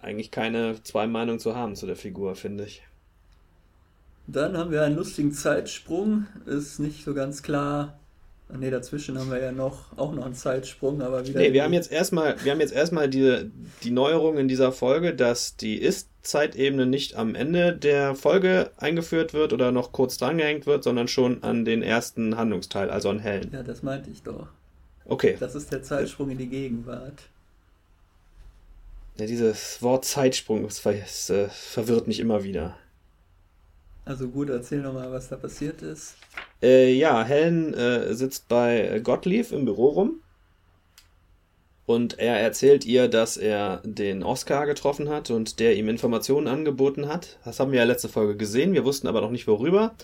eigentlich 0.00 0.30
keine 0.30 0.82
zwei 0.82 1.06
Meinungen 1.06 1.38
zu 1.40 1.56
haben 1.56 1.74
zu 1.76 1.86
der 1.86 1.96
Figur, 1.96 2.36
finde 2.36 2.64
ich. 2.64 2.82
Dann 4.26 4.56
haben 4.56 4.70
wir 4.70 4.82
einen 4.82 4.96
lustigen 4.96 5.32
Zeitsprung. 5.32 6.26
Ist 6.44 6.78
nicht 6.78 7.04
so 7.04 7.14
ganz 7.14 7.42
klar. 7.42 7.98
Ne, 8.52 8.70
dazwischen 8.70 9.18
haben 9.18 9.30
wir 9.30 9.40
ja 9.40 9.52
noch 9.52 9.96
auch 9.96 10.12
noch 10.12 10.24
einen 10.24 10.34
Zeitsprung, 10.34 11.00
aber 11.00 11.26
wieder. 11.26 11.40
Nee, 11.40 11.52
wir 11.52 11.64
haben 11.64 11.72
jetzt 11.72 11.90
erstmal, 11.90 12.36
wir 12.44 12.52
haben 12.52 12.60
jetzt 12.60 12.74
erstmal 12.74 13.08
die, 13.08 13.50
die 13.82 13.90
Neuerung 13.90 14.38
in 14.38 14.48
dieser 14.48 14.70
Folge, 14.70 15.14
dass 15.14 15.56
die 15.56 15.76
Ist-Zeitebene 15.76 16.86
nicht 16.86 17.16
am 17.16 17.34
Ende 17.34 17.74
der 17.74 18.14
Folge 18.14 18.70
eingeführt 18.76 19.32
wird 19.32 19.52
oder 19.52 19.72
noch 19.72 19.92
kurz 19.92 20.18
drangehängt 20.18 20.66
wird, 20.66 20.84
sondern 20.84 21.08
schon 21.08 21.42
an 21.42 21.64
den 21.64 21.82
ersten 21.82 22.36
Handlungsteil, 22.36 22.90
also 22.90 23.08
an 23.08 23.18
Helen. 23.18 23.50
Ja, 23.52 23.62
das 23.62 23.82
meinte 23.82 24.10
ich 24.10 24.22
doch. 24.22 24.46
Okay. 25.06 25.36
Das 25.40 25.54
ist 25.54 25.72
der 25.72 25.82
Zeitsprung 25.82 26.30
in 26.30 26.38
die 26.38 26.48
Gegenwart. 26.48 27.22
Ja, 29.16 29.26
dieses 29.26 29.80
Wort 29.80 30.04
Zeitsprung 30.04 30.64
das 30.64 30.80
ver 30.80 30.94
es, 30.94 31.30
äh, 31.30 31.48
verwirrt 31.48 32.08
mich 32.08 32.20
immer 32.20 32.44
wieder. 32.44 32.76
Also 34.04 34.28
gut, 34.28 34.50
erzähl 34.50 34.80
nochmal, 34.82 35.10
was 35.10 35.28
da 35.28 35.36
passiert 35.36 35.80
ist. 35.82 36.16
Äh, 36.62 36.92
ja, 36.92 37.24
Helen 37.24 37.72
äh, 37.74 38.14
sitzt 38.14 38.48
bei 38.48 39.00
Gottlieb 39.02 39.50
im 39.52 39.64
Büro 39.64 39.88
rum 39.88 40.20
und 41.86 42.18
er 42.18 42.38
erzählt 42.38 42.84
ihr, 42.84 43.08
dass 43.08 43.36
er 43.36 43.80
den 43.84 44.22
Oscar 44.22 44.66
getroffen 44.66 45.08
hat 45.08 45.30
und 45.30 45.58
der 45.58 45.76
ihm 45.76 45.88
Informationen 45.88 46.48
angeboten 46.48 47.08
hat. 47.08 47.38
Das 47.44 47.60
haben 47.60 47.72
wir 47.72 47.78
ja 47.80 47.84
letzte 47.84 48.08
Folge 48.08 48.36
gesehen, 48.36 48.74
wir 48.74 48.84
wussten 48.84 49.06
aber 49.08 49.20
noch 49.20 49.30
nicht 49.30 49.46
worüber. 49.46 49.94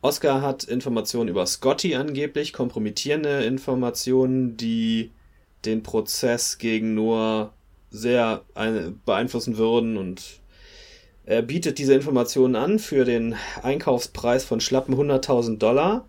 Oscar 0.00 0.42
hat 0.42 0.64
Informationen 0.64 1.28
über 1.28 1.44
Scotty 1.46 1.96
angeblich, 1.96 2.52
kompromittierende 2.52 3.44
Informationen, 3.44 4.56
die 4.56 5.10
den 5.64 5.82
Prozess 5.82 6.58
gegen 6.58 6.94
Noah 6.94 7.52
sehr 7.90 8.42
ein- 8.54 9.00
beeinflussen 9.04 9.56
würden 9.58 9.96
und 9.96 10.40
er 11.28 11.42
bietet 11.42 11.78
diese 11.78 11.92
Informationen 11.92 12.56
an 12.56 12.78
für 12.78 13.04
den 13.04 13.34
Einkaufspreis 13.62 14.46
von 14.46 14.62
schlappen 14.62 14.94
100.000 14.94 15.58
Dollar. 15.58 16.08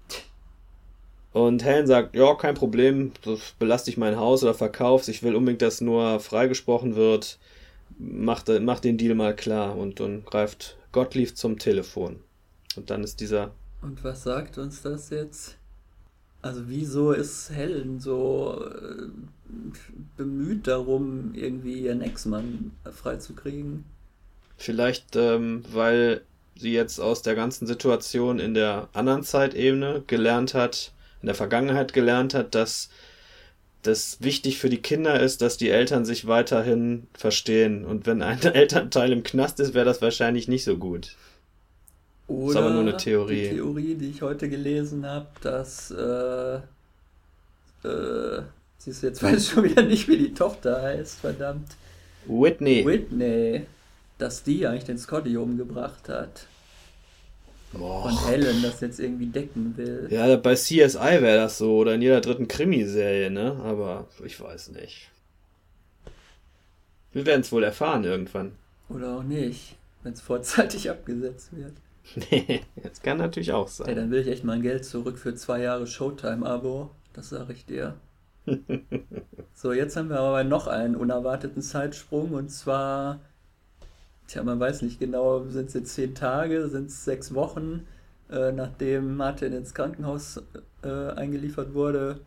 Und 1.33 1.61
Helen 1.61 1.87
sagt, 1.87 2.15
ja, 2.15 2.35
kein 2.35 2.55
Problem, 2.55 3.11
das 3.25 3.53
belaste 3.59 3.91
ich 3.91 3.97
mein 3.97 4.15
Haus 4.15 4.43
oder 4.43 4.53
verkauf's. 4.53 5.09
Ich 5.09 5.21
will 5.21 5.35
unbedingt, 5.35 5.61
dass 5.61 5.81
nur 5.81 6.21
freigesprochen 6.21 6.95
wird. 6.95 7.37
Mach, 7.97 8.45
mach 8.61 8.79
den 8.79 8.97
Deal 8.97 9.13
mal 9.13 9.35
klar. 9.35 9.75
Und 9.75 9.99
dann 9.99 10.23
greift 10.23 10.77
Gottlieb 10.93 11.35
zum 11.35 11.59
Telefon. 11.59 12.21
Und 12.77 12.89
dann 12.89 13.03
ist 13.03 13.19
dieser, 13.19 13.51
Und 13.81 14.01
was 14.05 14.23
sagt 14.23 14.57
uns 14.57 14.83
das 14.83 15.09
jetzt? 15.09 15.57
Also 16.41 16.61
wieso 16.67 17.11
ist 17.11 17.49
Helen 17.49 17.99
so 17.99 18.63
äh, 18.63 19.09
bemüht 20.15 20.65
darum, 20.67 21.33
irgendwie 21.33 21.81
ihren 21.81 22.01
Ex-Mann 22.01 22.71
freizukriegen? 22.89 23.83
Vielleicht, 24.59 25.15
ähm, 25.15 25.63
weil 25.71 26.21
sie 26.55 26.73
jetzt 26.73 26.99
aus 26.99 27.21
der 27.21 27.35
ganzen 27.35 27.67
Situation 27.67 28.39
in 28.39 28.53
der 28.53 28.89
anderen 28.93 29.23
Zeitebene 29.23 30.03
gelernt 30.07 30.53
hat, 30.53 30.91
in 31.21 31.27
der 31.27 31.35
Vergangenheit 31.35 31.93
gelernt 31.93 32.33
hat, 32.33 32.53
dass 32.53 32.89
das 33.81 34.17
wichtig 34.21 34.57
für 34.59 34.69
die 34.69 34.81
Kinder 34.81 35.19
ist, 35.19 35.41
dass 35.41 35.55
die 35.57 35.69
Eltern 35.69 36.03
sich 36.03 36.27
weiterhin 36.27 37.07
verstehen. 37.13 37.85
Und 37.85 38.05
wenn 38.05 38.21
ein 38.21 38.41
Elternteil 38.43 39.11
im 39.11 39.23
Knast 39.23 39.59
ist, 39.59 39.73
wäre 39.73 39.85
das 39.85 40.01
wahrscheinlich 40.01 40.47
nicht 40.47 40.65
so 40.65 40.77
gut. 40.77 41.15
Oder 42.27 42.51
Ist 42.51 42.57
aber 42.57 42.69
nur 42.71 42.81
eine 42.81 42.97
Theorie. 42.97 43.49
die 43.49 43.55
Theorie, 43.55 43.95
die 43.95 44.09
ich 44.09 44.21
heute 44.21 44.49
gelesen 44.49 45.05
habe, 45.05 45.27
dass 45.41 45.89
äh, 45.89 46.59
äh, 47.87 48.41
siehst 48.77 49.01
du, 49.01 49.07
jetzt 49.07 49.23
weiß 49.23 49.41
ich 49.43 49.49
schon 49.49 49.63
wieder 49.63 49.81
nicht, 49.81 50.07
wie 50.07 50.17
die 50.17 50.33
Tochter 50.33 50.81
heißt, 50.81 51.19
verdammt. 51.19 51.71
Whitney. 52.27 52.85
Whitney, 52.85 53.65
dass 54.19 54.43
die 54.43 54.67
eigentlich 54.67 54.83
den 54.83 54.99
Scotty 54.99 55.35
umgebracht 55.37 56.07
hat. 56.07 56.45
Boah. 57.73 58.05
Und 58.05 58.27
Helen 58.27 58.61
das 58.61 58.81
jetzt 58.81 58.99
irgendwie 58.99 59.27
decken 59.27 59.75
will. 59.77 60.07
Ja, 60.09 60.35
bei 60.37 60.55
CSI 60.55 61.21
wäre 61.21 61.37
das 61.37 61.57
so 61.57 61.77
oder 61.77 61.95
in 61.95 62.01
jeder 62.01 62.21
dritten 62.21 62.47
Krimiserie, 62.47 63.29
ne? 63.29 63.59
Aber 63.63 64.07
ich 64.23 64.39
weiß 64.39 64.69
nicht. 64.69 65.09
Wir 67.11 67.25
werden 67.25 67.41
es 67.41 67.51
wohl 67.51 67.63
erfahren 67.63 68.03
irgendwann. 68.03 68.51
Oder 68.89 69.17
auch 69.17 69.23
nicht, 69.23 69.75
wenn 70.03 70.13
es 70.13 70.21
vorzeitig 70.21 70.89
abgesetzt 70.91 71.49
wird. 71.51 71.73
das 72.83 73.01
kann 73.01 73.17
natürlich 73.17 73.51
auch 73.51 73.67
Ey, 73.67 73.73
sein. 73.73 73.95
dann 73.95 74.11
will 74.11 74.21
ich 74.21 74.27
echt 74.27 74.43
mein 74.43 74.61
Geld 74.63 74.83
zurück 74.83 75.17
für 75.17 75.35
zwei 75.35 75.61
Jahre 75.61 75.85
Showtime-Abo. 75.85 76.89
Das 77.13 77.29
sage 77.29 77.53
ich 77.53 77.65
dir. 77.65 77.95
So, 79.53 79.73
jetzt 79.73 79.97
haben 79.97 80.09
wir 80.09 80.21
aber 80.21 80.45
noch 80.45 80.67
einen 80.67 80.95
unerwarteten 80.95 81.61
Zeitsprung 81.61 82.31
und 82.31 82.47
zwar, 82.47 83.19
tja, 84.29 84.43
man 84.43 84.59
weiß 84.59 84.83
nicht 84.83 84.99
genau, 84.99 85.43
sind 85.47 85.67
es 85.67 85.73
jetzt 85.73 85.95
zehn 85.95 86.15
Tage, 86.15 86.67
sind 86.69 86.89
es 86.89 87.03
sechs 87.03 87.33
Wochen, 87.33 87.87
äh, 88.31 88.51
nachdem 88.51 89.17
Martin 89.17 89.53
ins 89.53 89.73
Krankenhaus 89.73 90.41
äh, 90.83 90.87
eingeliefert 90.87 91.73
wurde, 91.73 92.21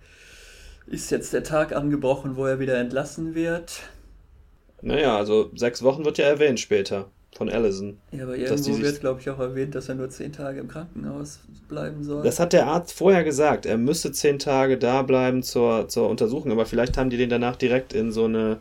ist 0.87 1.11
jetzt 1.11 1.32
der 1.32 1.44
Tag 1.44 1.75
angebrochen, 1.75 2.37
wo 2.37 2.44
er 2.44 2.59
wieder 2.59 2.78
entlassen 2.78 3.35
wird. 3.35 3.82
Naja, 4.82 5.16
also 5.16 5.50
sechs 5.54 5.82
Wochen 5.82 6.04
wird 6.04 6.18
ja 6.18 6.25
erwähnt 6.26 6.59
später 6.59 7.09
von 7.37 7.49
Allison. 7.49 7.99
Ja, 8.11 8.25
aber 8.25 8.37
irgendwo 8.37 8.78
wird, 8.80 9.00
glaube 9.00 9.21
ich, 9.21 9.30
auch 9.30 9.38
erwähnt, 9.38 9.76
dass 9.76 9.88
er 9.88 9.94
nur 9.94 10.11
zehn 10.11 10.32
Tage 10.32 10.59
im 10.59 10.66
Krankenhaus 10.66 11.38
bleiben 11.68 12.02
soll. 12.02 12.25
Das 12.25 12.40
hat 12.40 12.52
der 12.52 12.66
Arzt 12.66 12.92
vorher 12.92 13.23
gesagt. 13.23 13.64
Er 13.64 13.78
müsste 13.78 14.11
zehn 14.11 14.40
Tage 14.40 14.76
da 14.76 15.02
bleiben 15.02 15.44
zur, 15.44 15.88
zur 15.88 16.11
Untersuchung, 16.11 16.50
aber 16.50 16.66
vielleicht 16.66 16.99
haben 16.99 17.11
die 17.11 17.16
den 17.16 17.30
danach 17.30 17.54
direkt 17.54 17.92
in 17.92 18.11
so 18.11 18.25
eine, 18.25 18.59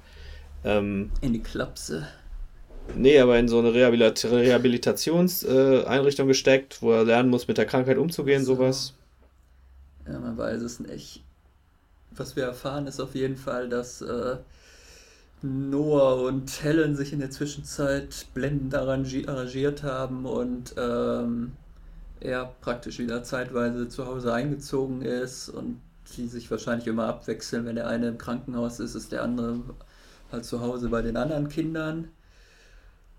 ähm, 0.64 1.10
In 1.22 1.34
die 1.34 1.42
Klapse. 1.42 2.08
Nee, 2.94 3.20
aber 3.20 3.40
in 3.40 3.48
so 3.48 3.60
eine 3.60 3.74
Rehabilit 3.74 4.24
Rehabilitationseinrichtung 4.26 6.28
äh, 6.28 6.30
gesteckt, 6.30 6.82
wo 6.82 6.92
er 6.92 7.04
lernen 7.06 7.30
muss, 7.30 7.48
mit 7.48 7.58
der 7.58 7.66
Krankheit 7.66 7.98
umzugehen, 7.98 8.46
So. 8.46 8.46
sowas. 8.46 8.94
Ja, 10.08 10.20
man 10.20 10.38
weiß 10.38 10.62
es 10.62 10.80
nicht. 10.80 11.24
Was 12.12 12.36
wir 12.36 12.44
erfahren, 12.46 12.88
ist 12.88 13.00
auf 13.00 13.16
jeden 13.16 13.38
Fall, 13.38 13.70
dass 13.70 14.02
äh, 14.02 14.38
Noah 15.42 16.24
und 16.28 16.64
Helen 16.64 16.96
sich 16.96 17.14
in 17.14 17.20
der 17.20 17.32
Zwischenzeit 17.32 18.28
blendend 18.34 18.76
arrangi 18.76 19.28
arrangiert 19.28 19.84
haben 19.84 20.26
und 20.26 20.74
ähm, 20.78 21.54
er 22.20 22.56
praktisch 22.62 23.00
wieder 23.00 23.24
zeitweise 23.24 23.88
zu 23.90 24.06
Hause 24.08 24.34
eingezogen 24.34 25.02
ist 25.04 25.50
und 25.50 25.82
die 26.18 26.28
sich 26.28 26.50
wahrscheinlich 26.52 26.88
immer 26.88 27.08
abwechseln. 27.08 27.66
Wenn 27.66 27.76
der 27.76 27.88
eine 27.88 28.10
im 28.10 28.18
Krankenhaus 28.18 28.80
ist, 28.80 28.96
ist 28.96 29.12
der 29.12 29.24
andere 29.24 29.62
halt 30.32 30.46
zu 30.46 30.62
Hause 30.62 30.90
bei 30.90 31.02
den 31.02 31.18
anderen 31.18 31.50
Kindern. 31.50 32.10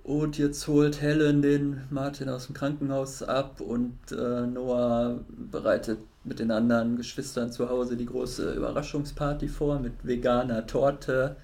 Und 0.04 0.36
jetzt 0.36 0.66
holt 0.66 1.00
Helen 1.00 1.42
den 1.42 1.82
Martin 1.90 2.28
aus 2.28 2.46
dem 2.46 2.54
Krankenhaus 2.54 3.22
ab 3.22 3.60
und 3.60 3.96
äh, 4.10 4.46
Noah 4.46 5.20
bereitet 5.28 5.98
mit 6.24 6.40
den 6.40 6.50
anderen 6.50 6.96
Geschwistern 6.96 7.52
zu 7.52 7.68
Hause 7.68 7.96
die 7.96 8.06
große 8.06 8.52
Überraschungsparty 8.52 9.48
vor 9.48 9.78
mit 9.78 9.92
veganer 10.02 10.66
Torte. 10.66 11.36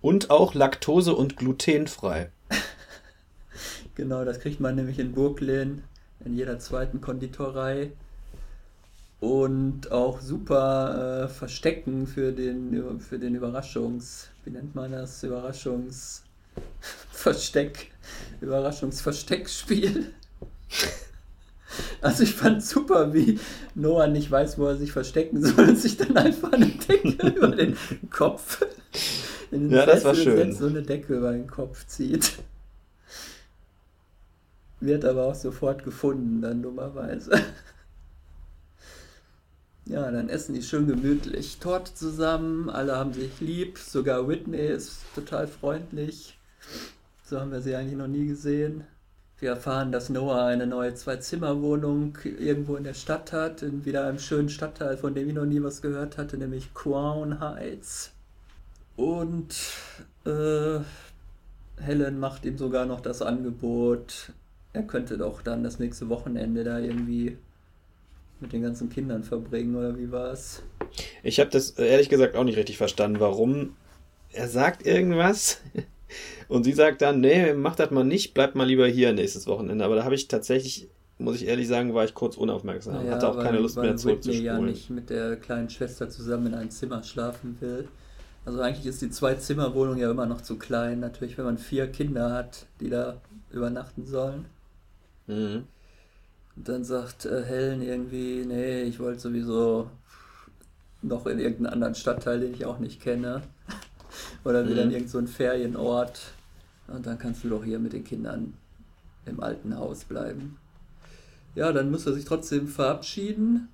Und 0.00 0.30
auch 0.30 0.54
laktose- 0.54 1.14
und 1.14 1.36
glutenfrei. 1.36 2.30
Genau, 3.94 4.24
das 4.24 4.40
kriegt 4.40 4.58
man 4.58 4.76
nämlich 4.76 4.98
in 4.98 5.12
Brooklyn 5.12 5.84
in 6.24 6.34
jeder 6.34 6.58
zweiten 6.58 7.02
Konditorei. 7.02 7.90
Und 9.20 9.92
auch 9.92 10.22
super 10.22 11.24
äh, 11.24 11.28
Verstecken 11.28 12.06
für 12.06 12.32
den, 12.32 13.00
für 13.00 13.18
den 13.18 13.34
Überraschungs... 13.34 14.30
Wie 14.44 14.50
nennt 14.50 14.74
man 14.74 14.92
das? 14.92 15.22
Überraschungsversteck. 17.22 17.90
Überraschungsversteckspiel. 18.40 20.12
Also 22.00 22.24
ich 22.24 22.34
fand 22.34 22.62
super, 22.62 23.14
wie 23.14 23.38
Noah 23.74 24.06
nicht 24.08 24.30
weiß, 24.30 24.58
wo 24.58 24.66
er 24.66 24.76
sich 24.76 24.92
verstecken 24.92 25.42
soll 25.42 25.70
und 25.70 25.78
sich 25.78 25.96
dann 25.96 26.16
einfach 26.16 26.52
eine 26.52 26.66
Decke 26.66 27.28
über 27.28 27.48
den 27.48 27.76
Kopf 28.10 28.66
in 29.50 29.68
den 29.68 29.78
Ja, 29.78 29.86
das 29.86 30.04
war 30.04 30.14
schön. 30.14 30.36
setzt, 30.36 30.58
so 30.58 30.66
eine 30.66 30.82
Decke 30.82 31.14
über 31.14 31.32
den 31.32 31.46
Kopf 31.46 31.86
zieht. 31.86 32.32
wird 34.80 35.04
aber 35.04 35.26
auch 35.26 35.34
sofort 35.34 35.84
gefunden, 35.84 36.42
dann 36.42 36.62
dummerweise. 36.62 37.30
Ja, 39.84 40.10
dann 40.10 40.28
essen 40.28 40.54
die 40.54 40.62
schön 40.62 40.86
gemütlich 40.86 41.58
Torte 41.58 41.94
zusammen, 41.94 42.70
alle 42.70 42.96
haben 42.96 43.12
sich 43.12 43.40
lieb, 43.40 43.78
sogar 43.78 44.28
Whitney 44.28 44.66
ist 44.66 45.00
total 45.14 45.48
freundlich. 45.48 46.38
So 47.24 47.40
haben 47.40 47.52
wir 47.52 47.60
sie 47.60 47.74
eigentlich 47.74 47.98
noch 47.98 48.08
nie 48.08 48.26
gesehen. 48.26 48.84
Wir 49.38 49.50
erfahren, 49.50 49.90
dass 49.90 50.08
Noah 50.08 50.46
eine 50.46 50.66
neue 50.66 50.94
Zwei-Zimmer-Wohnung 50.94 52.16
irgendwo 52.24 52.76
in 52.76 52.84
der 52.84 52.94
Stadt 52.94 53.32
hat, 53.32 53.62
in 53.62 53.84
wieder 53.84 54.06
einem 54.06 54.20
schönen 54.20 54.48
Stadtteil, 54.48 54.96
von 54.96 55.14
dem 55.14 55.28
ich 55.28 55.34
noch 55.34 55.46
nie 55.46 55.62
was 55.62 55.82
gehört 55.82 56.16
hatte, 56.16 56.38
nämlich 56.38 56.72
Crown 56.74 57.40
Heights. 57.40 58.12
Und 58.94 59.54
äh, 60.26 60.78
Helen 61.80 62.20
macht 62.20 62.44
ihm 62.44 62.56
sogar 62.56 62.86
noch 62.86 63.00
das 63.00 63.20
Angebot, 63.22 64.32
er 64.72 64.82
könnte 64.84 65.18
doch 65.18 65.42
dann 65.42 65.64
das 65.64 65.78
nächste 65.78 66.08
Wochenende 66.08 66.64
da 66.64 66.78
irgendwie 66.78 67.36
mit 68.40 68.52
den 68.52 68.62
ganzen 68.62 68.90
Kindern 68.90 69.24
verbringen, 69.24 69.74
oder 69.74 69.98
wie 69.98 70.12
war 70.12 70.32
es? 70.32 70.62
Ich 71.22 71.40
habe 71.40 71.50
das 71.50 71.70
ehrlich 71.70 72.08
gesagt 72.08 72.36
auch 72.36 72.44
nicht 72.44 72.58
richtig 72.58 72.78
verstanden, 72.78 73.20
warum 73.20 73.76
er 74.32 74.48
sagt 74.48 74.86
irgendwas 74.86 75.60
und 76.48 76.64
sie 76.64 76.72
sagt 76.72 77.02
dann, 77.02 77.20
nee, 77.20 77.54
mach 77.54 77.76
das 77.76 77.90
mal 77.90 78.04
nicht, 78.04 78.34
bleib 78.34 78.54
mal 78.54 78.66
lieber 78.66 78.86
hier 78.86 79.12
nächstes 79.12 79.46
Wochenende. 79.46 79.84
Aber 79.84 79.96
da 79.96 80.04
habe 80.04 80.14
ich 80.14 80.28
tatsächlich, 80.28 80.88
muss 81.18 81.36
ich 81.36 81.46
ehrlich 81.46 81.68
sagen, 81.68 81.94
war 81.94 82.04
ich 82.04 82.14
kurz 82.14 82.36
unaufmerksam. 82.36 83.06
Ja, 83.06 83.12
Hatte 83.12 83.28
auch 83.28 83.36
weil, 83.36 83.44
keine 83.44 83.58
Lust 83.58 83.76
mehr 83.76 83.96
zurückzuspulen. 83.96 84.44
ja 84.44 84.58
nicht 84.58 84.90
mit 84.90 85.10
der 85.10 85.36
kleinen 85.36 85.70
Schwester 85.70 86.08
zusammen 86.08 86.48
in 86.48 86.54
einem 86.54 86.70
Zimmer 86.70 87.02
schlafen 87.02 87.56
will. 87.60 87.88
Also 88.44 88.60
eigentlich 88.60 88.86
ist 88.86 89.00
die 89.02 89.10
Zwei-Zimmer-Wohnung 89.10 89.98
ja 89.98 90.10
immer 90.10 90.26
noch 90.26 90.40
zu 90.40 90.58
klein. 90.58 91.00
Natürlich, 91.00 91.38
wenn 91.38 91.44
man 91.44 91.58
vier 91.58 91.86
Kinder 91.86 92.32
hat, 92.32 92.66
die 92.80 92.90
da 92.90 93.20
übernachten 93.50 94.06
sollen. 94.06 94.46
Mhm. 95.26 95.64
Und 96.56 96.68
dann 96.68 96.84
sagt 96.84 97.24
äh, 97.24 97.44
Helen 97.44 97.82
irgendwie, 97.82 98.44
nee, 98.46 98.82
ich 98.82 98.98
wollte 98.98 99.20
sowieso 99.20 99.88
noch 101.02 101.26
in 101.26 101.38
irgendeinen 101.38 101.72
anderen 101.72 101.94
Stadtteil, 101.94 102.40
den 102.40 102.54
ich 102.54 102.64
auch 102.64 102.78
nicht 102.78 103.00
kenne. 103.00 103.42
Oder 104.44 104.68
wieder 104.68 104.84
mhm. 104.84 104.90
in 104.90 104.96
irgendeinen 104.96 105.26
so 105.26 105.32
Ferienort. 105.32 106.20
Und 106.88 107.06
dann 107.06 107.18
kannst 107.18 107.44
du 107.44 107.48
doch 107.48 107.64
hier 107.64 107.78
mit 107.78 107.92
den 107.92 108.04
Kindern 108.04 108.54
im 109.26 109.40
alten 109.40 109.76
Haus 109.76 110.04
bleiben. 110.04 110.58
Ja, 111.54 111.72
dann 111.72 111.90
muss 111.90 112.06
er 112.06 112.14
sich 112.14 112.24
trotzdem 112.24 112.66
verabschieden 112.66 113.68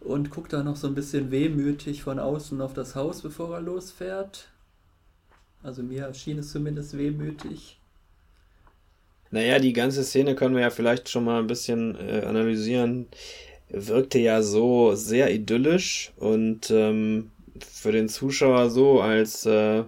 und 0.00 0.30
guckt 0.30 0.52
da 0.52 0.62
noch 0.62 0.76
so 0.76 0.86
ein 0.86 0.94
bisschen 0.94 1.30
wehmütig 1.30 2.02
von 2.02 2.18
außen 2.18 2.60
auf 2.60 2.74
das 2.74 2.94
Haus, 2.94 3.22
bevor 3.22 3.54
er 3.54 3.60
losfährt. 3.60 4.48
Also 5.62 5.82
mir 5.82 6.02
erschien 6.02 6.38
es 6.38 6.52
zumindest 6.52 6.96
wehmütig. 6.96 7.78
Naja, 9.30 9.58
die 9.58 9.72
ganze 9.72 10.04
Szene 10.04 10.34
können 10.34 10.54
wir 10.54 10.62
ja 10.62 10.70
vielleicht 10.70 11.08
schon 11.08 11.24
mal 11.24 11.40
ein 11.40 11.46
bisschen 11.46 11.96
äh, 11.96 12.22
analysieren. 12.24 13.06
Wirkte 13.68 14.18
ja 14.18 14.42
so 14.42 14.94
sehr 14.94 15.32
idyllisch 15.32 16.12
und 16.16 16.70
ähm, 16.70 17.30
für 17.64 17.92
den 17.92 18.08
Zuschauer 18.08 18.70
so, 18.70 19.00
als 19.00 19.46
äh, 19.46 19.84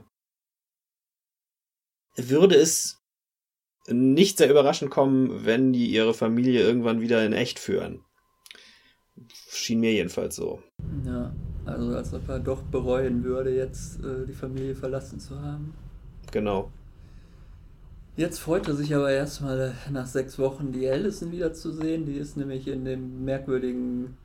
würde 2.17 2.57
es 2.57 3.01
nicht 3.89 4.39
sehr 4.39 4.51
überraschend 4.51 4.91
kommen, 4.91 5.45
wenn 5.45 5.73
die 5.73 5.91
ihre 5.91 6.15
Familie 6.15 6.63
irgendwann 6.63 7.01
wieder 7.01 7.25
in 7.25 7.33
echt 7.33 7.59
führen. 7.59 8.05
Schien 9.49 9.81
mir 9.81 9.93
jedenfalls 9.93 10.37
so. 10.37 10.63
Ja, 11.05 11.35
also 11.67 11.95
als 11.95 12.15
ob 12.15 12.29
er 12.29 12.39
doch 12.39 12.63
bereuen 12.63 13.25
würde, 13.25 13.55
jetzt 13.55 14.03
äh, 14.03 14.27
die 14.27 14.33
Familie 14.33 14.75
verlassen 14.75 15.21
zu 15.21 15.41
haben. 15.41 15.75
Genau. 16.33 16.71
Jetzt 18.17 18.39
freut 18.39 18.69
er 18.69 18.75
sich 18.75 18.95
aber 18.95 19.11
erstmal 19.11 19.75
nach 19.91 20.07
sechs 20.07 20.39
Wochen 20.39 20.73
die 20.73 20.89
Allison 20.89 21.33
wiederzusehen. 21.33 22.07
Die 22.07 22.17
ist 22.17 22.37
nämlich 22.37 22.69
in 22.69 22.85
dem 22.85 23.25
merkwürdigen, 23.25 24.17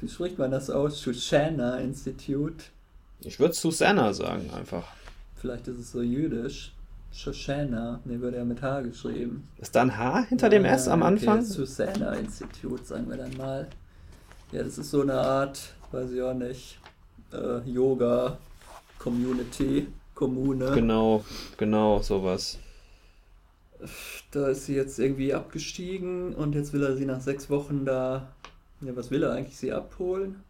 wie 0.00 0.08
spricht 0.08 0.38
man 0.38 0.50
das 0.50 0.70
aus? 0.70 1.00
Shoshana 1.00 1.78
Institute. 1.78 2.64
Ich 3.20 3.38
würde 3.38 3.54
Susanna 3.54 4.12
sagen, 4.12 4.50
einfach. 4.56 4.84
Vielleicht 5.36 5.68
ist 5.68 5.78
es 5.78 5.92
so 5.92 6.02
jüdisch. 6.02 6.72
Shoshana, 7.12 8.00
ne, 8.04 8.20
wird 8.20 8.34
ja 8.34 8.44
mit 8.44 8.62
H 8.62 8.82
geschrieben. 8.82 9.48
Ist 9.58 9.74
da 9.74 9.82
ein 9.82 9.96
H 9.96 10.26
hinter 10.28 10.46
ja, 10.46 10.50
dem 10.50 10.64
S 10.64 10.88
am 10.88 11.02
Anfang? 11.02 11.38
Okay, 11.38 11.46
Susanna 11.46 12.12
Institute, 12.14 12.84
sagen 12.84 13.08
wir 13.10 13.16
dann 13.16 13.36
mal. 13.36 13.68
Ja, 14.52 14.62
das 14.62 14.78
ist 14.78 14.90
so 14.90 15.02
eine 15.02 15.14
Art, 15.14 15.74
weiß 15.90 16.12
ich 16.12 16.22
auch 16.22 16.34
nicht, 16.34 16.78
äh, 17.32 17.58
Yoga, 17.68 18.38
Community. 18.98 19.88
Kommune. 20.20 20.72
Genau, 20.72 21.24
genau, 21.56 22.02
sowas. 22.02 22.58
Da 24.32 24.48
ist 24.48 24.66
sie 24.66 24.74
jetzt 24.74 24.98
irgendwie 24.98 25.32
abgestiegen 25.32 26.34
und 26.34 26.54
jetzt 26.54 26.74
will 26.74 26.82
er 26.82 26.94
sie 26.94 27.06
nach 27.06 27.22
sechs 27.22 27.48
Wochen 27.48 27.86
da. 27.86 28.28
Ja, 28.80 28.96
was 28.96 29.10
will 29.10 29.22
er 29.22 29.32
eigentlich? 29.32 29.56
Sie 29.56 29.72
abholen? 29.72 30.42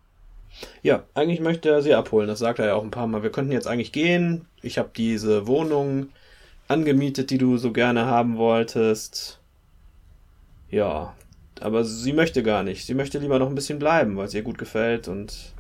Ja, 0.83 1.05
eigentlich 1.14 1.40
möchte 1.40 1.69
er 1.69 1.83
sie 1.83 1.95
abholen. 1.95 2.29
Das 2.29 2.38
sagt 2.38 2.59
er 2.59 2.66
ja 2.66 2.75
auch 2.75 2.83
ein 2.83 2.90
paar 2.90 3.07
Mal. 3.07 3.23
Wir 3.23 3.31
könnten 3.31 3.53
jetzt 3.53 3.66
eigentlich 3.66 3.93
gehen. 3.93 4.47
Ich 4.62 4.79
habe 4.79 4.90
diese 4.97 5.47
Wohnung 5.47 6.09
angemietet, 6.69 7.31
die 7.31 7.38
du 7.38 7.57
so 7.57 7.73
gerne 7.73 8.07
haben 8.07 8.37
wolltest. 8.37 9.40
Ja, 10.71 11.14
aber 11.61 11.85
sie 11.85 12.12
möchte 12.12 12.43
gar 12.43 12.62
nicht. 12.62 12.87
Sie 12.87 12.95
möchte 12.95 13.19
lieber 13.19 13.38
noch 13.38 13.49
ein 13.49 13.55
bisschen 13.55 13.79
bleiben, 13.79 14.16
weil 14.16 14.27
es 14.27 14.35
ihr 14.35 14.43
gut 14.43 14.59
gefällt 14.59 15.09
und 15.09 15.53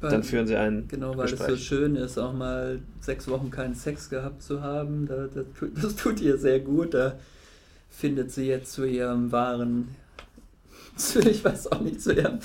weil, 0.00 0.10
dann 0.10 0.22
führen 0.22 0.46
sie 0.46 0.56
einen. 0.56 0.88
Genau, 0.88 1.16
weil 1.16 1.28
Gespräch. 1.28 1.48
es 1.48 1.58
so 1.58 1.64
schön 1.64 1.96
ist, 1.96 2.18
auch 2.18 2.32
mal 2.32 2.80
sechs 3.00 3.28
Wochen 3.28 3.50
keinen 3.50 3.74
Sex 3.74 4.08
gehabt 4.10 4.42
zu 4.42 4.62
haben. 4.62 5.06
Da, 5.06 5.26
das, 5.26 5.46
das 5.82 5.96
tut 5.96 6.20
ihr 6.20 6.38
sehr 6.38 6.60
gut. 6.60 6.94
Da 6.94 7.16
findet 7.90 8.30
sie 8.32 8.46
jetzt 8.46 8.72
zu 8.72 8.84
ihrem 8.84 9.32
wahren, 9.32 9.94
zu, 10.96 11.20
ich 11.20 11.44
weiß 11.44 11.72
auch 11.72 11.80
nicht, 11.80 12.00
zu 12.00 12.14
ihrem, 12.14 12.38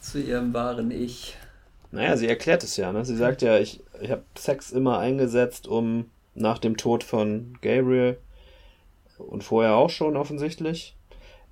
zu 0.00 0.20
ihrem 0.20 0.52
wahren 0.52 0.90
Ich. 0.90 1.36
Naja, 1.92 2.16
sie 2.16 2.28
erklärt 2.28 2.62
es 2.64 2.76
ja. 2.76 2.92
Ne? 2.92 3.04
Sie 3.04 3.16
sagt 3.16 3.42
ja, 3.42 3.58
ich, 3.58 3.80
ich 4.00 4.10
habe 4.10 4.24
Sex 4.36 4.72
immer 4.72 4.98
eingesetzt, 4.98 5.66
um 5.66 6.10
nach 6.34 6.58
dem 6.58 6.76
Tod 6.76 7.04
von 7.04 7.56
Gabriel 7.62 8.18
und 9.18 9.44
vorher 9.44 9.74
auch 9.76 9.90
schon 9.90 10.16
offensichtlich, 10.16 10.94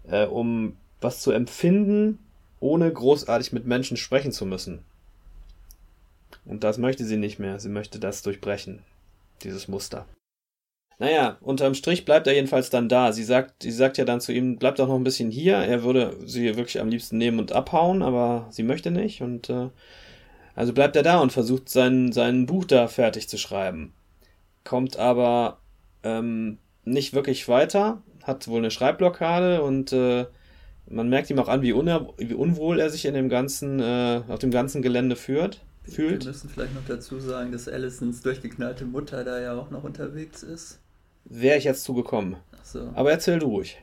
äh, 0.08 0.26
um 0.26 0.76
was 1.00 1.20
zu 1.20 1.30
empfinden, 1.30 2.18
ohne 2.60 2.92
großartig 2.92 3.52
mit 3.52 3.66
Menschen 3.66 3.96
sprechen 3.96 4.32
zu 4.32 4.44
müssen. 4.44 4.84
Und 6.44 6.64
das 6.64 6.78
möchte 6.78 7.04
sie 7.04 7.16
nicht 7.16 7.38
mehr. 7.38 7.58
Sie 7.58 7.68
möchte 7.68 7.98
das 7.98 8.22
durchbrechen. 8.22 8.82
Dieses 9.42 9.68
Muster. 9.68 10.06
Naja, 10.98 11.38
unterm 11.40 11.74
Strich 11.74 12.04
bleibt 12.04 12.26
er 12.26 12.34
jedenfalls 12.34 12.70
dann 12.70 12.88
da. 12.88 13.12
Sie 13.12 13.24
sagt, 13.24 13.62
sie 13.62 13.72
sagt 13.72 13.98
ja 13.98 14.04
dann 14.04 14.20
zu 14.20 14.32
ihm, 14.32 14.58
bleib 14.58 14.76
doch 14.76 14.88
noch 14.88 14.94
ein 14.94 15.04
bisschen 15.04 15.30
hier. 15.30 15.56
Er 15.56 15.82
würde 15.82 16.16
sie 16.24 16.56
wirklich 16.56 16.80
am 16.80 16.88
liebsten 16.88 17.18
nehmen 17.18 17.38
und 17.38 17.52
abhauen, 17.52 18.02
aber 18.02 18.46
sie 18.50 18.62
möchte 18.62 18.90
nicht. 18.90 19.20
Und 19.20 19.50
äh, 19.50 19.70
also 20.54 20.72
bleibt 20.72 20.94
er 20.96 21.02
da 21.02 21.18
und 21.18 21.32
versucht 21.32 21.68
sein, 21.68 22.12
sein 22.12 22.46
Buch 22.46 22.64
da 22.64 22.86
fertig 22.86 23.28
zu 23.28 23.38
schreiben. 23.38 23.92
Kommt 24.62 24.96
aber 24.96 25.58
ähm, 26.04 26.58
nicht 26.84 27.12
wirklich 27.12 27.48
weiter, 27.48 28.02
hat 28.22 28.46
wohl 28.46 28.58
eine 28.58 28.70
Schreibblockade 28.70 29.62
und 29.62 29.92
äh, 29.92 30.26
man 30.86 31.08
merkt 31.08 31.30
ihm 31.30 31.38
auch 31.38 31.48
an, 31.48 31.62
wie, 31.62 31.74
wie 31.74 32.34
unwohl 32.34 32.78
er 32.78 32.90
sich 32.90 33.04
in 33.04 33.14
dem 33.14 33.28
ganzen, 33.28 33.80
äh, 33.80 34.22
auf 34.28 34.38
dem 34.38 34.50
ganzen 34.50 34.80
Gelände 34.80 35.16
führt 35.16 35.60
fühlt. 35.90 36.24
Wir 36.24 36.32
müssen 36.32 36.48
vielleicht 36.48 36.74
noch 36.74 36.86
dazu 36.86 37.20
sagen, 37.20 37.52
dass 37.52 37.68
Allisons 37.68 38.22
durchgeknallte 38.22 38.84
Mutter 38.84 39.24
da 39.24 39.40
ja 39.40 39.54
auch 39.54 39.70
noch 39.70 39.84
unterwegs 39.84 40.42
ist. 40.42 40.80
Wäre 41.24 41.58
ich 41.58 41.64
jetzt 41.64 41.84
zugekommen. 41.84 42.36
Ach 42.52 42.64
so. 42.64 42.90
Aber 42.94 43.10
erzähl 43.10 43.38
du 43.38 43.46
ruhig. 43.46 43.82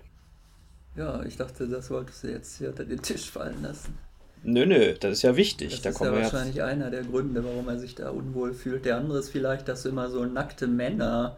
Ja, 0.95 1.23
ich 1.23 1.37
dachte, 1.37 1.67
das 1.67 1.89
wolltest 1.89 2.23
du 2.23 2.31
jetzt 2.31 2.57
hier 2.57 2.69
unter 2.69 2.85
den 2.85 3.01
Tisch 3.01 3.29
fallen 3.29 3.61
lassen. 3.63 3.97
Nö, 4.43 4.65
nö, 4.65 4.93
das 4.99 5.13
ist 5.13 5.21
ja 5.21 5.35
wichtig. 5.35 5.81
Das 5.81 5.81
da 5.81 5.89
ist 5.89 5.99
ja 5.99 6.21
wahrscheinlich 6.21 6.55
jetzt... 6.55 6.65
einer 6.65 6.89
der 6.89 7.03
Gründe, 7.03 7.43
warum 7.43 7.67
er 7.67 7.77
sich 7.77 7.95
da 7.95 8.09
unwohl 8.09 8.53
fühlt. 8.53 8.85
Der 8.85 8.97
andere 8.97 9.19
ist 9.19 9.29
vielleicht, 9.29 9.67
dass 9.67 9.85
immer 9.85 10.09
so 10.09 10.25
nackte 10.25 10.67
Männer, 10.67 11.37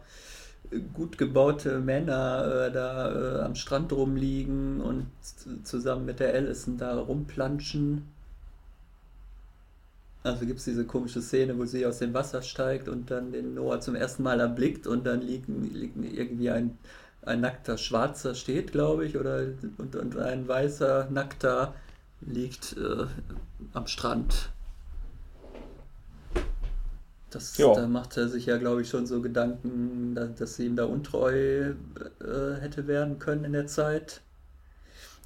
gut 0.94 1.18
gebaute 1.18 1.80
Männer 1.80 2.68
äh, 2.68 2.72
da 2.72 3.40
äh, 3.40 3.42
am 3.42 3.54
Strand 3.54 3.92
rumliegen 3.92 4.80
und 4.80 5.06
zusammen 5.64 6.06
mit 6.06 6.20
der 6.20 6.32
Allison 6.34 6.78
da 6.78 6.98
rumplanschen. 6.98 8.13
Also 10.24 10.46
gibt 10.46 10.58
es 10.58 10.64
diese 10.64 10.86
komische 10.86 11.20
Szene, 11.20 11.58
wo 11.58 11.66
sie 11.66 11.84
aus 11.84 11.98
dem 11.98 12.14
Wasser 12.14 12.40
steigt 12.40 12.88
und 12.88 13.10
dann 13.10 13.30
den 13.30 13.52
Noah 13.52 13.80
zum 13.80 13.94
ersten 13.94 14.22
Mal 14.22 14.40
erblickt 14.40 14.86
und 14.86 15.04
dann 15.04 15.20
liegt, 15.20 15.48
liegt 15.48 15.96
irgendwie 15.98 16.48
ein, 16.48 16.78
ein 17.20 17.42
nackter 17.42 17.76
Schwarzer 17.76 18.34
steht, 18.34 18.72
glaube 18.72 19.04
ich, 19.04 19.18
oder 19.18 19.44
und, 19.76 19.94
und 19.94 20.16
ein 20.16 20.48
weißer 20.48 21.08
Nackter 21.10 21.74
liegt 22.22 22.74
äh, 22.78 23.04
am 23.74 23.86
Strand. 23.86 24.48
Das, 27.28 27.52
da 27.52 27.86
macht 27.86 28.16
er 28.16 28.28
sich 28.28 28.46
ja, 28.46 28.56
glaube 28.56 28.80
ich, 28.80 28.88
schon 28.88 29.06
so 29.06 29.20
Gedanken, 29.20 30.14
dass, 30.14 30.36
dass 30.36 30.56
sie 30.56 30.64
ihm 30.66 30.76
da 30.76 30.86
untreu 30.86 31.72
äh, 31.72 31.74
hätte 32.60 32.86
werden 32.86 33.18
können 33.18 33.44
in 33.44 33.52
der 33.52 33.66
Zeit. 33.66 34.22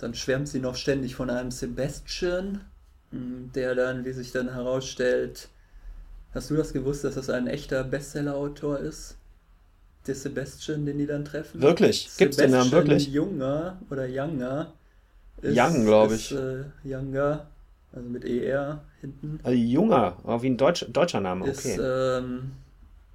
Dann 0.00 0.14
schwärmt 0.14 0.48
sie 0.48 0.58
noch 0.58 0.74
ständig 0.74 1.14
von 1.14 1.30
einem 1.30 1.52
Sebastian, 1.52 2.62
der 3.10 3.74
dann, 3.74 4.04
wie 4.04 4.12
sich 4.12 4.32
dann 4.32 4.52
herausstellt, 4.52 5.48
hast 6.34 6.50
du 6.50 6.56
das 6.56 6.72
gewusst, 6.72 7.04
dass 7.04 7.14
das 7.14 7.30
ein 7.30 7.46
echter 7.46 7.84
Bestseller-Autor 7.84 8.78
ist? 8.78 9.18
der 10.08 10.14
Sebastian, 10.14 10.86
den 10.86 10.98
die 10.98 11.06
dann 11.06 11.24
treffen. 11.24 11.60
Wirklich? 11.60 12.08
Gibt's 12.16 12.38
den 12.38 12.50
Namen 12.50 12.72
wirklich? 12.72 13.08
Junger 13.08 13.78
oder 13.90 14.06
Younger. 14.06 14.72
Young, 15.42 15.84
glaube 15.84 16.14
ich. 16.14 16.32
Ist, 16.32 16.38
äh, 16.38 16.64
Younger, 16.82 17.46
also 17.92 18.08
mit 18.08 18.24
ER 18.24 18.82
hinten. 19.00 19.38
Also 19.42 19.56
Junger, 19.56 20.16
oh, 20.24 20.42
wie 20.42 20.50
ein 20.50 20.56
Deutsch, 20.56 20.84
deutscher 20.88 21.20
Name, 21.20 21.42
okay. 21.42 21.52
Ist, 21.52 21.80
ähm, 21.80 22.52